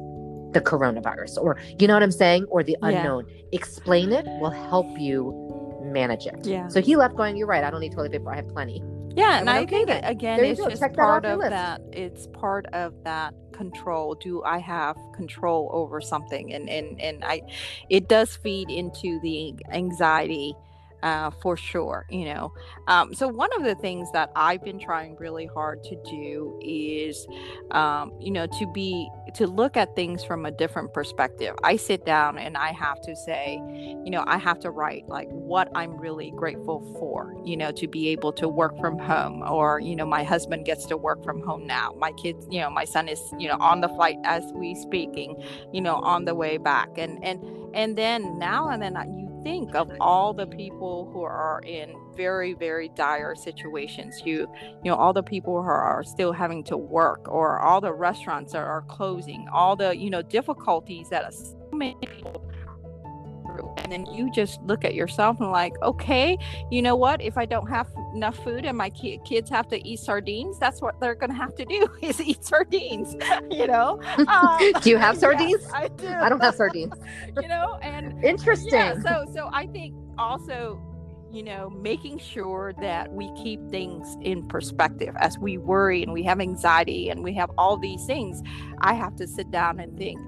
the 0.52 0.60
coronavirus 0.60 1.36
or 1.38 1.58
you 1.78 1.86
know 1.86 1.94
what 1.94 2.02
I'm 2.02 2.12
saying? 2.12 2.44
Or 2.50 2.62
the 2.62 2.76
unknown. 2.82 3.26
Yeah. 3.28 3.34
Explain 3.52 4.12
it 4.12 4.26
will 4.40 4.50
help 4.50 4.86
you 4.98 5.47
manage 5.92 6.26
it. 6.26 6.46
Yeah. 6.46 6.68
So 6.68 6.80
he 6.80 6.96
left 6.96 7.16
going, 7.16 7.36
You're 7.36 7.46
right, 7.46 7.64
I 7.64 7.70
don't 7.70 7.80
need 7.80 7.92
toilet 7.92 8.12
paper. 8.12 8.30
I 8.32 8.36
have 8.36 8.48
plenty. 8.48 8.82
Yeah, 9.14 9.40
and, 9.40 9.50
I 9.50 9.62
okay, 9.62 9.66
think 9.66 9.88
then. 9.88 10.04
again, 10.04 10.44
it's 10.44 10.60
just 10.60 10.80
Check 10.80 10.94
part 10.94 11.24
of 11.24 11.38
list. 11.38 11.50
that. 11.50 11.80
It's 11.92 12.28
part 12.28 12.66
of 12.66 12.94
that 13.02 13.34
control. 13.52 14.14
Do 14.14 14.44
I 14.44 14.58
have 14.58 14.96
control 15.14 15.70
over 15.72 16.00
something? 16.00 16.52
And 16.52 16.68
and 16.68 17.00
and 17.00 17.24
I, 17.24 17.42
it 17.90 18.08
does 18.08 18.36
feed 18.36 18.70
into 18.70 19.18
the 19.20 19.54
anxiety 19.72 20.54
uh, 21.02 21.30
for 21.42 21.56
sure. 21.56 22.06
You 22.10 22.26
know, 22.26 22.52
um, 22.86 23.14
so 23.14 23.28
one 23.28 23.50
of 23.56 23.64
the 23.64 23.74
things 23.76 24.10
that 24.12 24.30
I've 24.34 24.64
been 24.64 24.78
trying 24.78 25.16
really 25.16 25.46
hard 25.46 25.82
to 25.84 25.96
do 26.04 26.58
is, 26.62 27.26
um, 27.70 28.12
you 28.20 28.30
know, 28.30 28.46
to 28.46 28.72
be 28.72 29.08
to 29.34 29.46
look 29.46 29.76
at 29.76 29.94
things 29.94 30.24
from 30.24 30.46
a 30.46 30.50
different 30.50 30.92
perspective. 30.92 31.54
I 31.62 31.76
sit 31.76 32.04
down 32.04 32.38
and 32.38 32.56
I 32.56 32.72
have 32.72 33.00
to 33.02 33.14
say, 33.14 33.60
you 34.04 34.10
know, 34.10 34.24
I 34.26 34.38
have 34.38 34.58
to 34.60 34.70
write 34.70 35.08
like 35.08 35.28
what 35.28 35.70
I'm 35.74 35.98
really 35.98 36.32
grateful 36.32 36.80
for. 36.98 37.34
You 37.44 37.56
know, 37.56 37.70
to 37.72 37.86
be 37.86 38.08
able 38.08 38.32
to 38.34 38.48
work 38.48 38.78
from 38.80 38.98
home, 38.98 39.42
or 39.42 39.80
you 39.80 39.96
know, 39.96 40.06
my 40.06 40.24
husband 40.24 40.64
gets 40.64 40.86
to 40.86 40.96
work 40.96 41.22
from 41.24 41.42
home 41.42 41.66
now. 41.66 41.94
My 41.98 42.12
kids, 42.12 42.46
you 42.50 42.60
know, 42.60 42.70
my 42.70 42.84
son 42.84 43.08
is, 43.08 43.20
you 43.38 43.48
know, 43.48 43.56
on 43.60 43.80
the 43.80 43.88
flight 43.88 44.16
as 44.24 44.44
we 44.54 44.74
speaking, 44.74 45.42
you 45.72 45.80
know, 45.80 45.96
on 45.96 46.24
the 46.24 46.34
way 46.34 46.58
back, 46.58 46.88
and 46.96 47.22
and 47.24 47.42
and 47.74 47.96
then 47.96 48.38
now 48.38 48.68
and 48.68 48.82
then 48.82 48.94
you 49.16 49.27
think 49.48 49.74
of 49.74 49.90
all 49.98 50.34
the 50.34 50.46
people 50.46 51.10
who 51.10 51.22
are 51.22 51.62
in 51.64 51.94
very 52.14 52.52
very 52.52 52.90
dire 52.90 53.34
situations 53.34 54.20
you 54.26 54.46
you 54.84 54.90
know 54.90 54.94
all 54.94 55.14
the 55.14 55.22
people 55.22 55.62
who 55.62 55.68
are 55.68 56.04
still 56.04 56.32
having 56.32 56.62
to 56.62 56.76
work 56.76 57.26
or 57.28 57.58
all 57.58 57.80
the 57.80 57.92
restaurants 57.92 58.52
that 58.52 58.58
are 58.58 58.82
closing 58.82 59.46
all 59.50 59.74
the 59.74 59.96
you 59.96 60.10
know 60.10 60.20
difficulties 60.20 61.08
that 61.08 61.32
so 61.32 61.56
many 61.72 61.96
people 62.02 62.44
and 63.82 63.92
then 63.92 64.06
you 64.06 64.30
just 64.30 64.60
look 64.62 64.84
at 64.84 64.94
yourself 64.94 65.40
and 65.40 65.50
like 65.50 65.72
okay 65.82 66.36
you 66.70 66.82
know 66.82 66.96
what? 66.96 67.20
If 67.22 67.36
i 67.38 67.44
don't 67.44 67.68
have 67.68 67.88
enough 68.14 68.36
food 68.42 68.64
and 68.64 68.76
my 68.76 68.90
ki- 68.90 69.20
kids 69.24 69.50
have 69.50 69.68
to 69.68 69.88
eat 69.88 70.00
sardines 70.00 70.58
that's 70.58 70.80
what 70.80 71.00
they're 71.00 71.14
gonna 71.14 71.34
have 71.34 71.54
to 71.56 71.64
do 71.64 71.88
is 72.02 72.20
eat 72.20 72.44
sardines 72.44 73.14
you 73.50 73.66
know? 73.66 74.00
Um, 74.28 74.72
do 74.82 74.90
you 74.90 74.98
have 74.98 75.18
sardines? 75.18 75.62
Yes, 75.62 75.72
i 75.74 75.88
do. 75.88 76.08
I 76.08 76.28
don't 76.28 76.40
have 76.40 76.54
sardines. 76.54 76.94
You 77.40 77.48
know? 77.48 77.78
And 77.82 78.22
interesting. 78.24 78.72
yeah, 78.72 79.00
so 79.00 79.24
so 79.32 79.50
i 79.52 79.66
think 79.66 79.94
also 80.18 80.80
you 81.30 81.42
know 81.42 81.70
making 81.70 82.18
sure 82.18 82.72
that 82.80 83.12
we 83.12 83.30
keep 83.42 83.60
things 83.70 84.16
in 84.22 84.46
perspective. 84.48 85.14
As 85.18 85.38
we 85.38 85.58
worry 85.58 86.02
and 86.02 86.12
we 86.12 86.22
have 86.22 86.40
anxiety 86.40 87.10
and 87.10 87.22
we 87.22 87.34
have 87.34 87.50
all 87.58 87.76
these 87.76 88.04
things 88.06 88.42
i 88.80 88.94
have 88.94 89.14
to 89.16 89.26
sit 89.26 89.50
down 89.50 89.78
and 89.80 89.96
think 89.98 90.20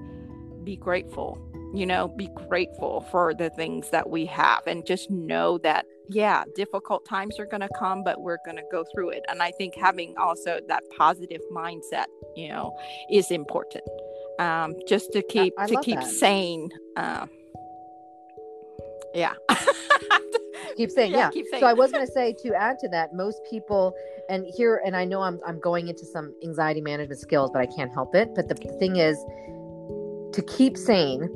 be 0.63 0.75
grateful 0.75 1.39
you 1.73 1.85
know 1.85 2.07
be 2.07 2.27
grateful 2.27 3.01
for 3.11 3.33
the 3.33 3.49
things 3.51 3.89
that 3.89 4.09
we 4.09 4.25
have 4.25 4.65
and 4.67 4.85
just 4.85 5.09
know 5.09 5.57
that 5.59 5.85
yeah 6.09 6.43
difficult 6.55 7.05
times 7.05 7.39
are 7.39 7.45
going 7.45 7.61
to 7.61 7.69
come 7.77 8.03
but 8.03 8.21
we're 8.21 8.39
going 8.45 8.57
to 8.57 8.63
go 8.71 8.83
through 8.93 9.09
it 9.09 9.23
and 9.29 9.41
i 9.41 9.51
think 9.51 9.75
having 9.75 10.13
also 10.17 10.59
that 10.67 10.83
positive 10.97 11.41
mindset 11.51 12.05
you 12.35 12.49
know 12.49 12.75
is 13.09 13.31
important 13.31 13.83
um 14.39 14.75
just 14.87 15.11
to 15.13 15.21
keep 15.23 15.53
I, 15.57 15.63
I 15.63 15.67
to 15.67 15.77
keep 15.81 15.99
that. 15.99 16.07
sane 16.07 16.69
uh, 16.97 17.25
yeah 19.13 19.33
keep 20.75 20.89
saying 20.89 21.11
yeah, 21.11 21.17
yeah. 21.17 21.29
Keep 21.29 21.47
saying. 21.51 21.61
so 21.61 21.67
i 21.67 21.73
was 21.73 21.91
going 21.91 22.05
to 22.07 22.11
say 22.11 22.33
to 22.43 22.53
add 22.53 22.79
to 22.79 22.89
that 22.89 23.13
most 23.13 23.41
people 23.49 23.93
and 24.29 24.45
here 24.57 24.81
and 24.85 24.95
i 24.95 25.05
know 25.05 25.21
i'm 25.21 25.39
i'm 25.45 25.59
going 25.59 25.87
into 25.87 26.05
some 26.05 26.33
anxiety 26.43 26.81
management 26.81 27.19
skills 27.19 27.49
but 27.53 27.61
i 27.61 27.65
can't 27.65 27.93
help 27.93 28.13
it 28.15 28.29
but 28.35 28.49
the 28.49 28.55
thing 28.79 28.97
is 28.97 29.17
to 30.33 30.41
keep 30.47 30.77
sane 30.77 31.29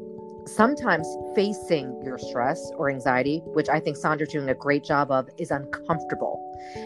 sometimes 0.47 1.07
facing 1.35 2.01
your 2.03 2.17
stress 2.17 2.71
or 2.77 2.89
anxiety, 2.89 3.41
which 3.45 3.69
I 3.69 3.79
think 3.79 3.97
Sandra's 3.97 4.29
doing 4.29 4.49
a 4.49 4.55
great 4.55 4.83
job 4.83 5.11
of, 5.11 5.27
is 5.37 5.51
uncomfortable. 5.51 6.41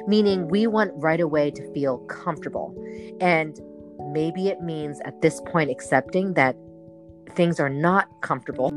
Meaning, 0.08 0.48
we 0.48 0.68
want 0.68 0.92
right 0.96 1.20
away 1.20 1.52
to 1.52 1.74
feel 1.74 2.00
comfortable. 2.08 2.76
And 3.22 3.60
maybe 4.12 4.48
it 4.48 4.62
means 4.62 5.00
at 5.06 5.22
this 5.22 5.42
point 5.42 5.70
accepting 5.70 6.34
that 6.34 6.56
things 7.36 7.60
are 7.60 7.70
not 7.70 8.08
comfortable. 8.22 8.70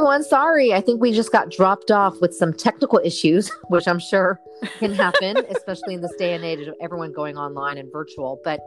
Everyone, 0.00 0.24
sorry. 0.24 0.72
I 0.72 0.80
think 0.80 0.98
we 0.98 1.12
just 1.12 1.30
got 1.30 1.50
dropped 1.50 1.90
off 1.90 2.18
with 2.22 2.34
some 2.34 2.54
technical 2.54 2.98
issues, 3.04 3.50
which 3.68 3.86
I'm 3.86 3.98
sure 3.98 4.40
can 4.78 4.94
happen, 4.94 5.36
especially 5.54 5.92
in 5.92 6.00
this 6.00 6.14
day 6.16 6.32
and 6.32 6.42
age 6.42 6.66
of 6.66 6.74
everyone 6.80 7.12
going 7.12 7.36
online 7.36 7.76
and 7.76 7.92
virtual. 7.92 8.40
But 8.42 8.60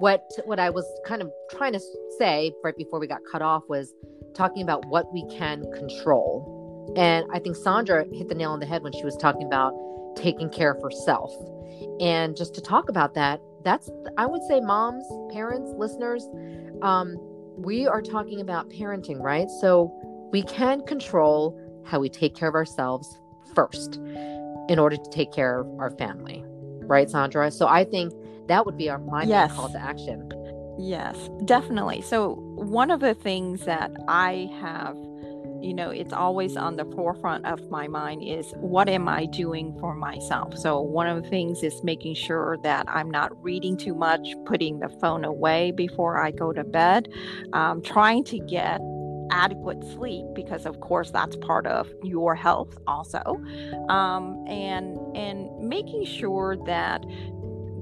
what 0.00 0.24
what 0.46 0.58
I 0.58 0.68
was 0.68 0.84
kind 1.06 1.22
of 1.22 1.30
trying 1.52 1.74
to 1.74 1.80
say 2.18 2.52
right 2.64 2.76
before 2.76 2.98
we 2.98 3.06
got 3.06 3.20
cut 3.30 3.40
off 3.40 3.62
was 3.68 3.94
talking 4.34 4.64
about 4.64 4.84
what 4.86 5.12
we 5.12 5.24
can 5.30 5.62
control. 5.76 6.92
And 6.96 7.24
I 7.32 7.38
think 7.38 7.54
Sandra 7.54 8.04
hit 8.12 8.28
the 8.28 8.34
nail 8.34 8.50
on 8.50 8.58
the 8.58 8.66
head 8.66 8.82
when 8.82 8.92
she 8.92 9.04
was 9.04 9.16
talking 9.16 9.46
about 9.46 9.72
taking 10.16 10.50
care 10.50 10.72
of 10.72 10.82
herself. 10.82 11.32
And 12.00 12.36
just 12.36 12.52
to 12.56 12.60
talk 12.60 12.88
about 12.88 13.14
that, 13.14 13.40
that's 13.62 13.88
I 14.18 14.26
would 14.26 14.42
say 14.48 14.60
moms, 14.60 15.04
parents, 15.32 15.70
listeners, 15.78 16.26
um, 16.82 17.14
we 17.56 17.86
are 17.86 18.02
talking 18.02 18.40
about 18.40 18.70
parenting, 18.70 19.20
right? 19.20 19.48
So 19.60 19.94
we 20.30 20.42
can 20.42 20.82
control 20.86 21.58
how 21.86 22.00
we 22.00 22.08
take 22.08 22.34
care 22.34 22.48
of 22.48 22.54
ourselves 22.54 23.18
first 23.54 23.96
in 24.68 24.78
order 24.78 24.96
to 24.96 25.10
take 25.10 25.32
care 25.32 25.60
of 25.60 25.66
our 25.78 25.90
family. 25.90 26.44
Right, 26.82 27.08
Sandra? 27.10 27.50
So 27.50 27.66
I 27.66 27.84
think 27.84 28.12
that 28.48 28.66
would 28.66 28.76
be 28.76 28.88
our 28.88 28.98
my 28.98 29.24
yes. 29.24 29.52
call 29.52 29.68
to 29.68 29.78
action. 29.78 30.32
Yes, 30.78 31.28
definitely. 31.44 32.02
So 32.02 32.34
one 32.54 32.90
of 32.90 33.00
the 33.00 33.14
things 33.14 33.64
that 33.64 33.90
I 34.08 34.48
have 34.60 34.96
you 35.62 35.74
know 35.74 35.90
it's 35.90 36.12
always 36.12 36.56
on 36.56 36.76
the 36.76 36.84
forefront 36.96 37.44
of 37.44 37.60
my 37.70 37.86
mind 37.86 38.22
is 38.22 38.52
what 38.56 38.88
am 38.88 39.08
i 39.08 39.26
doing 39.26 39.76
for 39.78 39.94
myself 39.94 40.56
so 40.56 40.80
one 40.80 41.06
of 41.06 41.22
the 41.22 41.28
things 41.28 41.62
is 41.62 41.84
making 41.84 42.14
sure 42.14 42.56
that 42.62 42.86
i'm 42.88 43.10
not 43.10 43.30
reading 43.42 43.76
too 43.76 43.94
much 43.94 44.26
putting 44.46 44.78
the 44.78 44.88
phone 44.88 45.22
away 45.22 45.70
before 45.70 46.18
i 46.22 46.30
go 46.30 46.52
to 46.52 46.64
bed 46.64 47.08
um, 47.52 47.82
trying 47.82 48.24
to 48.24 48.38
get 48.38 48.80
adequate 49.30 49.82
sleep 49.84 50.24
because 50.34 50.66
of 50.66 50.80
course 50.80 51.10
that's 51.10 51.36
part 51.36 51.66
of 51.66 51.88
your 52.02 52.34
health 52.34 52.76
also 52.86 53.40
um, 53.88 54.44
and 54.46 54.98
and 55.16 55.50
making 55.58 56.04
sure 56.04 56.56
that 56.66 57.04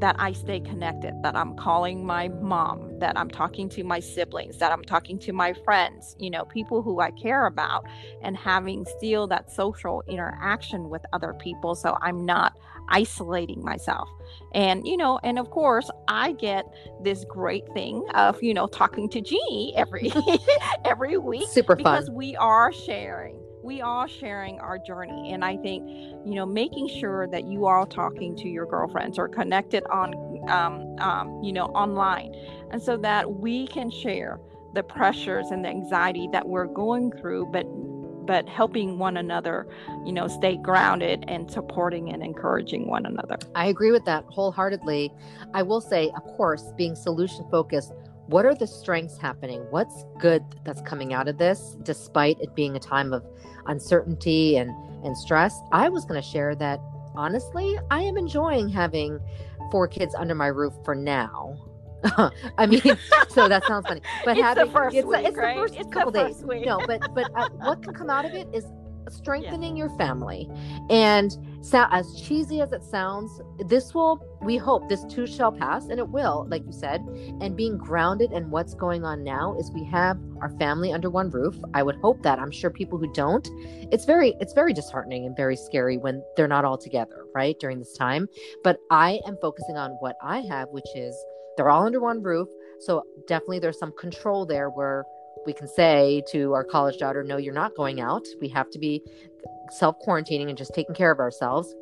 that 0.00 0.16
I 0.18 0.32
stay 0.32 0.60
connected, 0.60 1.14
that 1.22 1.36
I'm 1.36 1.56
calling 1.56 2.04
my 2.04 2.28
mom, 2.28 2.98
that 2.98 3.18
I'm 3.18 3.28
talking 3.28 3.68
to 3.70 3.84
my 3.84 4.00
siblings, 4.00 4.58
that 4.58 4.72
I'm 4.72 4.84
talking 4.84 5.18
to 5.20 5.32
my 5.32 5.52
friends, 5.64 6.14
you 6.18 6.30
know, 6.30 6.44
people 6.44 6.82
who 6.82 7.00
I 7.00 7.10
care 7.10 7.46
about, 7.46 7.84
and 8.22 8.36
having 8.36 8.86
still 8.96 9.26
that 9.28 9.50
social 9.50 10.02
interaction 10.08 10.88
with 10.88 11.02
other 11.12 11.34
people. 11.34 11.74
So 11.74 11.96
I'm 12.00 12.24
not 12.24 12.56
isolating 12.90 13.62
myself. 13.62 14.08
And, 14.54 14.86
you 14.86 14.96
know, 14.96 15.18
and 15.22 15.38
of 15.38 15.50
course, 15.50 15.90
I 16.08 16.32
get 16.32 16.64
this 17.02 17.24
great 17.28 17.64
thing 17.74 18.04
of, 18.14 18.42
you 18.42 18.54
know, 18.54 18.66
talking 18.66 19.08
to 19.10 19.20
Jeannie 19.20 19.74
every 19.76 20.12
every 20.84 21.18
week. 21.18 21.48
Super 21.48 21.76
fun. 21.76 21.82
Because 21.82 22.10
we 22.10 22.36
are 22.36 22.72
sharing 22.72 23.38
we 23.68 23.82
are 23.82 24.08
sharing 24.08 24.58
our 24.60 24.78
journey 24.78 25.34
and 25.34 25.44
i 25.44 25.54
think 25.58 25.86
you 26.24 26.34
know 26.34 26.46
making 26.46 26.88
sure 26.88 27.28
that 27.28 27.44
you 27.44 27.66
are 27.66 27.84
talking 27.84 28.34
to 28.34 28.48
your 28.48 28.64
girlfriends 28.64 29.18
or 29.18 29.28
connected 29.28 29.84
on 29.90 30.14
um, 30.48 30.98
um, 31.00 31.42
you 31.44 31.52
know 31.52 31.66
online 31.66 32.34
and 32.70 32.82
so 32.82 32.96
that 32.96 33.30
we 33.30 33.66
can 33.66 33.90
share 33.90 34.40
the 34.72 34.82
pressures 34.82 35.50
and 35.50 35.66
the 35.66 35.68
anxiety 35.68 36.30
that 36.32 36.48
we're 36.48 36.64
going 36.64 37.12
through 37.12 37.44
but 37.52 37.66
but 38.28 38.46
helping 38.46 38.98
one 38.98 39.16
another, 39.16 39.66
you 40.04 40.12
know, 40.12 40.28
stay 40.28 40.58
grounded 40.58 41.24
and 41.28 41.50
supporting 41.50 42.12
and 42.12 42.22
encouraging 42.22 42.86
one 42.86 43.06
another. 43.06 43.38
I 43.54 43.68
agree 43.68 43.90
with 43.90 44.04
that 44.04 44.22
wholeheartedly. 44.28 45.10
I 45.54 45.62
will 45.62 45.80
say, 45.80 46.12
of 46.14 46.22
course, 46.36 46.62
being 46.76 46.94
solution 46.94 47.46
focused 47.50 47.94
what 48.28 48.46
are 48.46 48.54
the 48.54 48.66
strengths 48.66 49.18
happening? 49.18 49.66
What's 49.70 50.04
good 50.18 50.44
that's 50.64 50.80
coming 50.82 51.12
out 51.12 51.28
of 51.28 51.38
this, 51.38 51.76
despite 51.82 52.40
it 52.40 52.54
being 52.54 52.76
a 52.76 52.80
time 52.80 53.12
of 53.12 53.24
uncertainty 53.68 54.56
and 54.56 54.70
and 55.04 55.16
stress 55.16 55.60
i 55.70 55.88
was 55.88 56.04
going 56.04 56.20
to 56.20 56.26
share 56.26 56.54
that 56.54 56.80
honestly 57.14 57.78
i 57.90 58.00
am 58.00 58.16
enjoying 58.16 58.68
having 58.68 59.20
four 59.70 59.86
kids 59.86 60.14
under 60.14 60.34
my 60.34 60.48
roof 60.48 60.72
for 60.84 60.94
now 60.94 61.56
I 62.58 62.66
mean, 62.66 62.80
so 63.28 63.48
that 63.48 63.64
sounds 63.64 63.88
funny. 63.88 64.02
But 64.24 64.36
it's 64.36 64.46
having 64.46 64.66
the 64.66 64.70
first 64.70 64.94
it's, 64.94 65.04
week, 65.04 65.26
it's 65.26 65.36
right? 65.36 65.56
the 65.56 65.60
first 65.62 65.74
it's 65.74 65.88
couple 65.88 66.12
the 66.12 66.28
days. 66.28 66.44
week. 66.44 66.64
No, 66.64 66.80
but 66.86 67.12
but 67.12 67.28
uh, 67.34 67.48
what 67.48 67.82
can 67.82 67.92
come 67.92 68.08
out 68.08 68.24
of 68.24 68.34
it 68.34 68.46
is 68.54 68.64
strengthening 69.08 69.76
your 69.76 69.88
family. 69.98 70.48
And 70.90 71.36
so, 71.60 71.86
as 71.90 72.20
cheesy 72.20 72.60
as 72.60 72.72
it 72.72 72.84
sounds, 72.84 73.40
this 73.66 73.92
will, 73.92 74.24
we 74.40 74.56
hope, 74.56 74.88
this 74.88 75.04
too 75.04 75.26
shall 75.26 75.50
pass, 75.50 75.88
and 75.88 75.98
it 75.98 76.08
will, 76.08 76.46
like 76.48 76.64
you 76.64 76.72
said. 76.72 77.00
And 77.40 77.56
being 77.56 77.76
grounded 77.76 78.32
in 78.32 78.50
what's 78.50 78.74
going 78.74 79.04
on 79.04 79.24
now 79.24 79.56
is 79.58 79.70
we 79.72 79.84
have 79.84 80.18
our 80.40 80.50
family 80.50 80.92
under 80.92 81.10
one 81.10 81.30
roof. 81.30 81.56
I 81.74 81.82
would 81.82 81.96
hope 81.96 82.22
that. 82.22 82.38
I'm 82.38 82.52
sure 82.52 82.70
people 82.70 82.96
who 82.96 83.12
don't, 83.12 83.46
it's 83.92 84.04
very, 84.04 84.36
it's 84.40 84.52
very 84.52 84.72
disheartening 84.72 85.26
and 85.26 85.36
very 85.36 85.56
scary 85.56 85.98
when 85.98 86.22
they're 86.36 86.46
not 86.48 86.64
all 86.64 86.78
together, 86.78 87.24
right, 87.34 87.58
during 87.58 87.80
this 87.80 87.96
time. 87.96 88.28
But 88.62 88.78
I 88.90 89.20
am 89.26 89.36
focusing 89.42 89.76
on 89.76 89.90
what 89.98 90.16
I 90.22 90.40
have, 90.42 90.68
which 90.70 90.88
is 90.94 91.16
they're 91.56 91.70
all 91.70 91.84
under 91.84 92.00
one 92.00 92.22
roof. 92.22 92.48
So 92.78 93.02
definitely 93.26 93.58
there's 93.58 93.78
some 93.80 93.92
control 93.98 94.46
there 94.46 94.70
where 94.70 95.04
we 95.46 95.52
can 95.52 95.68
say 95.68 96.22
to 96.30 96.52
our 96.52 96.64
college 96.64 96.98
daughter, 96.98 97.22
no, 97.22 97.36
you're 97.36 97.54
not 97.54 97.74
going 97.74 98.00
out. 98.00 98.26
We 98.40 98.48
have 98.48 98.70
to 98.70 98.78
be 98.78 99.02
self 99.70 99.96
quarantining 100.06 100.48
and 100.48 100.58
just 100.58 100.74
taking 100.74 100.94
care 100.94 101.10
of 101.10 101.18
ourselves. 101.18 101.74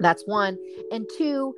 That's 0.00 0.22
one. 0.26 0.58
And 0.92 1.06
two, 1.16 1.54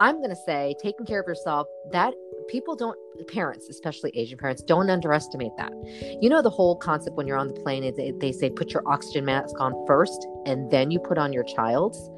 I'm 0.00 0.16
going 0.16 0.30
to 0.30 0.42
say 0.46 0.74
taking 0.82 1.06
care 1.06 1.20
of 1.20 1.26
yourself, 1.26 1.66
that 1.92 2.14
people 2.48 2.76
don't, 2.76 2.98
parents, 3.28 3.68
especially 3.68 4.10
Asian 4.14 4.38
parents, 4.38 4.62
don't 4.62 4.90
underestimate 4.90 5.52
that. 5.56 5.72
You 6.20 6.28
know, 6.28 6.42
the 6.42 6.50
whole 6.50 6.76
concept 6.76 7.16
when 7.16 7.26
you're 7.26 7.38
on 7.38 7.48
the 7.48 7.54
plane, 7.54 7.94
they, 7.96 8.12
they 8.12 8.32
say 8.32 8.50
put 8.50 8.72
your 8.72 8.82
oxygen 8.86 9.24
mask 9.24 9.60
on 9.60 9.72
first 9.86 10.26
and 10.46 10.70
then 10.70 10.90
you 10.90 10.98
put 10.98 11.18
on 11.18 11.32
your 11.32 11.44
child's. 11.44 12.10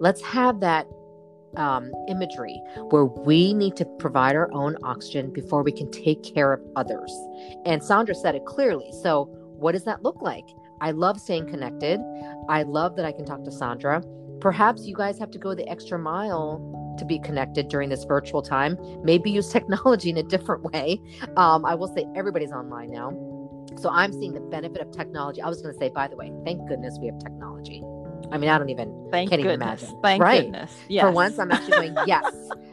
Let's 0.00 0.22
have 0.22 0.60
that 0.60 0.86
um, 1.56 1.92
imagery 2.08 2.60
where 2.90 3.04
we 3.04 3.54
need 3.54 3.76
to 3.76 3.84
provide 3.98 4.36
our 4.36 4.52
own 4.52 4.76
oxygen 4.82 5.32
before 5.32 5.62
we 5.62 5.72
can 5.72 5.90
take 5.90 6.22
care 6.22 6.52
of 6.52 6.60
others. 6.76 7.12
And 7.64 7.82
Sandra 7.82 8.14
said 8.14 8.34
it 8.34 8.44
clearly. 8.44 8.90
So, 9.02 9.24
what 9.58 9.72
does 9.72 9.84
that 9.84 10.02
look 10.02 10.20
like? 10.22 10.44
I 10.80 10.90
love 10.90 11.20
staying 11.20 11.46
connected. 11.46 12.00
I 12.48 12.64
love 12.64 12.96
that 12.96 13.04
I 13.04 13.12
can 13.12 13.24
talk 13.24 13.44
to 13.44 13.52
Sandra. 13.52 14.02
Perhaps 14.40 14.84
you 14.86 14.96
guys 14.96 15.18
have 15.20 15.30
to 15.30 15.38
go 15.38 15.54
the 15.54 15.68
extra 15.68 15.98
mile 15.98 16.96
to 16.98 17.04
be 17.04 17.20
connected 17.20 17.68
during 17.68 17.88
this 17.88 18.04
virtual 18.04 18.42
time. 18.42 18.76
Maybe 19.04 19.30
use 19.30 19.48
technology 19.52 20.10
in 20.10 20.16
a 20.16 20.22
different 20.24 20.64
way. 20.72 21.00
Um, 21.36 21.64
I 21.64 21.74
will 21.74 21.94
say 21.94 22.06
everybody's 22.16 22.52
online 22.52 22.90
now. 22.90 23.10
So 23.78 23.88
I'm 23.90 24.12
seeing 24.12 24.32
the 24.34 24.40
benefit 24.40 24.80
of 24.80 24.90
technology. 24.90 25.40
I 25.40 25.48
was 25.48 25.62
going 25.62 25.72
to 25.72 25.78
say, 25.78 25.88
by 25.88 26.08
the 26.08 26.16
way, 26.16 26.32
thank 26.44 26.68
goodness 26.68 26.98
we 27.00 27.06
have 27.06 27.18
technology. 27.18 27.82
I 28.32 28.38
mean, 28.38 28.50
I 28.50 28.58
don't 28.58 28.70
even 28.70 29.08
Thank 29.10 29.30
can't 29.30 29.40
even 29.40 29.52
imagine. 29.52 30.00
Thank 30.02 30.22
right. 30.22 30.42
goodness. 30.42 30.72
Yes. 30.88 31.04
For 31.04 31.10
once, 31.10 31.38
I'm 31.38 31.50
actually 31.50 31.90
going, 31.90 31.96
yes, 32.06 32.24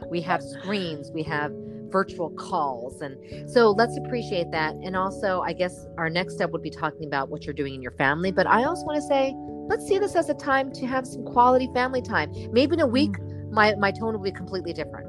we 0.09 0.21
have 0.21 0.41
screens, 0.41 1.11
we 1.13 1.23
have 1.23 1.51
virtual 1.89 2.29
calls. 2.31 3.01
And 3.01 3.49
so 3.49 3.71
let's 3.71 3.97
appreciate 3.97 4.51
that. 4.51 4.75
And 4.75 4.95
also, 4.95 5.41
I 5.41 5.53
guess 5.53 5.87
our 5.97 6.09
next 6.09 6.35
step 6.35 6.51
would 6.51 6.61
be 6.63 6.69
talking 6.69 7.05
about 7.05 7.29
what 7.29 7.45
you're 7.45 7.53
doing 7.53 7.75
in 7.75 7.81
your 7.81 7.91
family. 7.93 8.31
But 8.31 8.47
I 8.47 8.63
also 8.63 8.85
want 8.85 8.95
to 8.97 9.07
say, 9.07 9.33
let's 9.67 9.85
see 9.87 9.99
this 9.99 10.15
as 10.15 10.29
a 10.29 10.35
time 10.35 10.71
to 10.73 10.87
have 10.87 11.05
some 11.05 11.25
quality 11.25 11.69
family 11.73 12.01
time. 12.01 12.31
Maybe 12.51 12.73
in 12.75 12.79
a 12.79 12.87
week, 12.87 13.15
Mm. 13.49 13.53
my, 13.53 13.75
my 13.75 13.91
tone 13.91 14.13
will 14.13 14.23
be 14.23 14.31
completely 14.31 14.73
different. 14.73 15.07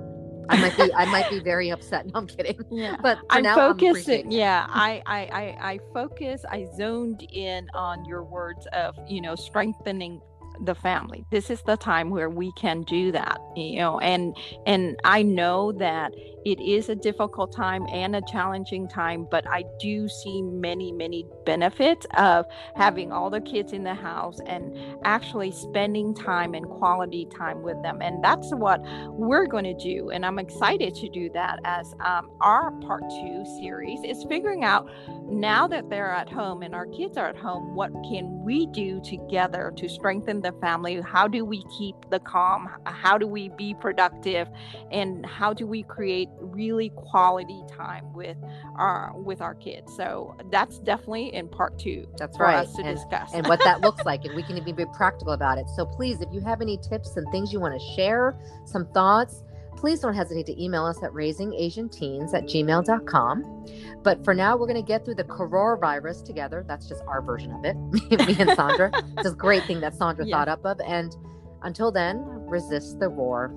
I 0.49 0.57
might 0.57 0.77
be 0.77 0.93
I 0.95 1.05
might 1.05 1.31
be 1.31 1.39
very 1.39 1.71
upset. 1.71 2.07
No, 2.07 2.13
I'm 2.15 2.27
kidding. 2.27 2.59
yeah. 2.73 2.97
But 3.01 3.19
for 3.19 3.25
I'm 3.31 3.43
now, 3.45 3.55
focusing. 3.55 4.27
I'm 4.27 4.33
yeah, 4.33 4.67
I, 4.69 5.01
I, 5.07 5.19
I, 5.21 5.73
I 5.73 5.81
focus. 5.95 6.45
I 6.51 6.67
zoned 6.77 7.23
in 7.33 7.69
on 7.73 8.05
your 8.05 8.25
words 8.25 8.67
of, 8.73 8.97
you 9.07 9.21
know, 9.21 9.37
strengthening 9.37 10.21
the 10.65 10.75
family. 10.75 11.25
This 11.31 11.51
is 11.51 11.63
the 11.63 11.77
time 11.77 12.11
where 12.11 12.31
we 12.31 12.53
can 12.53 12.83
do 12.83 13.13
that, 13.13 13.41
you 13.57 13.79
know, 13.79 13.99
and 14.01 14.37
and 14.67 14.99
I 15.05 15.23
know 15.23 15.73
that 15.73 16.13
it 16.45 16.61
is 16.61 16.89
a 16.89 16.95
difficult 16.95 17.55
time 17.55 17.87
and 17.93 18.17
a 18.17 18.23
challenging 18.23 18.89
time, 18.89 19.27
but 19.31 19.47
I 19.49 19.65
do 19.79 20.09
see 20.09 20.43
many, 20.43 20.93
many 20.93 21.27
benefits 21.45 22.07
of 22.17 22.47
having 22.77 23.13
all 23.13 23.31
the 23.31 23.41
kids 23.41 23.73
in 23.73 23.85
the 23.85 23.95
house 23.95 24.41
and 24.47 24.77
actually 25.05 25.53
spending 25.53 26.15
time 26.15 26.55
and 26.55 26.67
quality 26.67 27.27
time 27.27 27.63
with 27.63 27.81
them. 27.83 28.01
And 28.01 28.23
that's 28.25 28.53
what 28.55 28.81
we're 29.11 29.47
going 29.47 29.65
to 29.65 29.75
do. 29.75 30.11
And 30.11 30.25
I'm 30.25 30.39
excited 30.39 30.95
to 30.95 31.09
do 31.09 31.31
that 31.35 31.61
as 31.65 31.95
um, 32.05 32.31
our 32.41 32.71
part 32.81 33.03
two 33.11 33.45
series 33.59 34.01
is 34.05 34.25
figuring 34.25 34.65
out 34.65 34.89
now 35.31 35.67
that 35.69 35.89
they're 35.91 36.11
at 36.11 36.29
home 36.29 36.63
and 36.63 36.75
our 36.75 36.87
kids 36.87 37.17
are 37.17 37.29
at 37.29 37.37
home, 37.37 37.75
what 37.75 37.93
can 38.09 38.43
we 38.43 38.67
do 38.67 39.01
together 39.01 39.73
to 39.77 39.89
strengthen 39.89 40.41
the 40.41 40.53
family? 40.61 41.01
How 41.01 41.29
do 41.29 41.45
we 41.45 41.65
keep 41.79 41.95
the 42.11 42.19
calm? 42.21 42.69
How 42.85 43.19
do 43.19 43.27
we 43.27 43.51
be 43.51 43.75
productive? 43.75 44.49
And 44.91 45.25
how 45.25 45.53
do 45.53 45.67
we 45.67 45.83
create 45.83 46.30
really 46.41 46.91
quality 46.97 47.63
time 47.71 48.13
with 48.13 48.37
our 48.77 49.13
with 49.17 49.41
our 49.41 49.55
kids? 49.55 49.95
So 49.97 50.37
that's 50.51 50.79
definitely 50.81 51.35
in 51.35 51.49
part 51.49 51.79
two 51.79 52.07
That's 52.19 52.37
for 52.37 52.45
right. 52.45 52.67
us 52.67 52.75
to 52.75 52.83
And- 52.83 52.97
discuss. 52.97 53.33
and 53.35 53.47
what 53.47 53.61
that 53.65 53.81
looks 53.87 54.05
like 54.05 54.25
and 54.25 54.35
we 54.35 54.43
can 54.43 54.57
even 54.57 54.75
be 54.75 54.85
practical 54.95 55.33
about 55.33 55.59
it 55.59 55.67
so 55.77 55.85
please 55.87 56.21
if 56.21 56.29
you 56.33 56.41
have 56.41 56.61
any 56.61 56.77
tips 56.79 57.17
and 57.17 57.27
things 57.31 57.53
you 57.53 57.61
want 57.61 57.79
to 57.79 57.87
share 57.95 58.39
some 58.65 58.87
thoughts 58.93 59.43
please 59.77 60.01
don't 60.01 60.15
hesitate 60.15 60.45
to 60.47 60.63
email 60.63 60.85
us 60.85 61.03
at 61.03 61.11
raisingasianteens 61.13 62.35
at 62.35 62.45
gmail.com 62.45 63.67
but 64.03 64.23
for 64.25 64.35
now 64.35 64.57
we're 64.57 64.67
going 64.67 64.81
to 64.81 64.87
get 64.87 65.05
through 65.05 65.15
the 65.15 65.25
coronavirus 65.25 66.25
together 66.25 66.65
that's 66.67 66.89
just 66.89 67.03
our 67.07 67.23
version 67.23 67.53
of 67.53 67.65
it 67.65 67.75
me 68.27 68.37
and 68.39 68.51
sandra 68.57 68.91
it's 69.19 69.29
a 69.29 69.35
great 69.35 69.65
thing 69.65 69.81
that 69.81 69.95
sandra 69.95 70.25
Yeah. 70.27 70.37
thought 70.39 70.49
up 70.49 70.65
of 70.67 70.81
and 70.81 71.17
until 71.63 71.91
then 71.93 72.23
resist 72.47 72.99
the 72.99 73.09
roar 73.09 73.53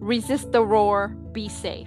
Resist 0.00 0.50
the 0.50 0.64
roar, 0.64 1.08
be 1.32 1.48
safe. 1.48 1.86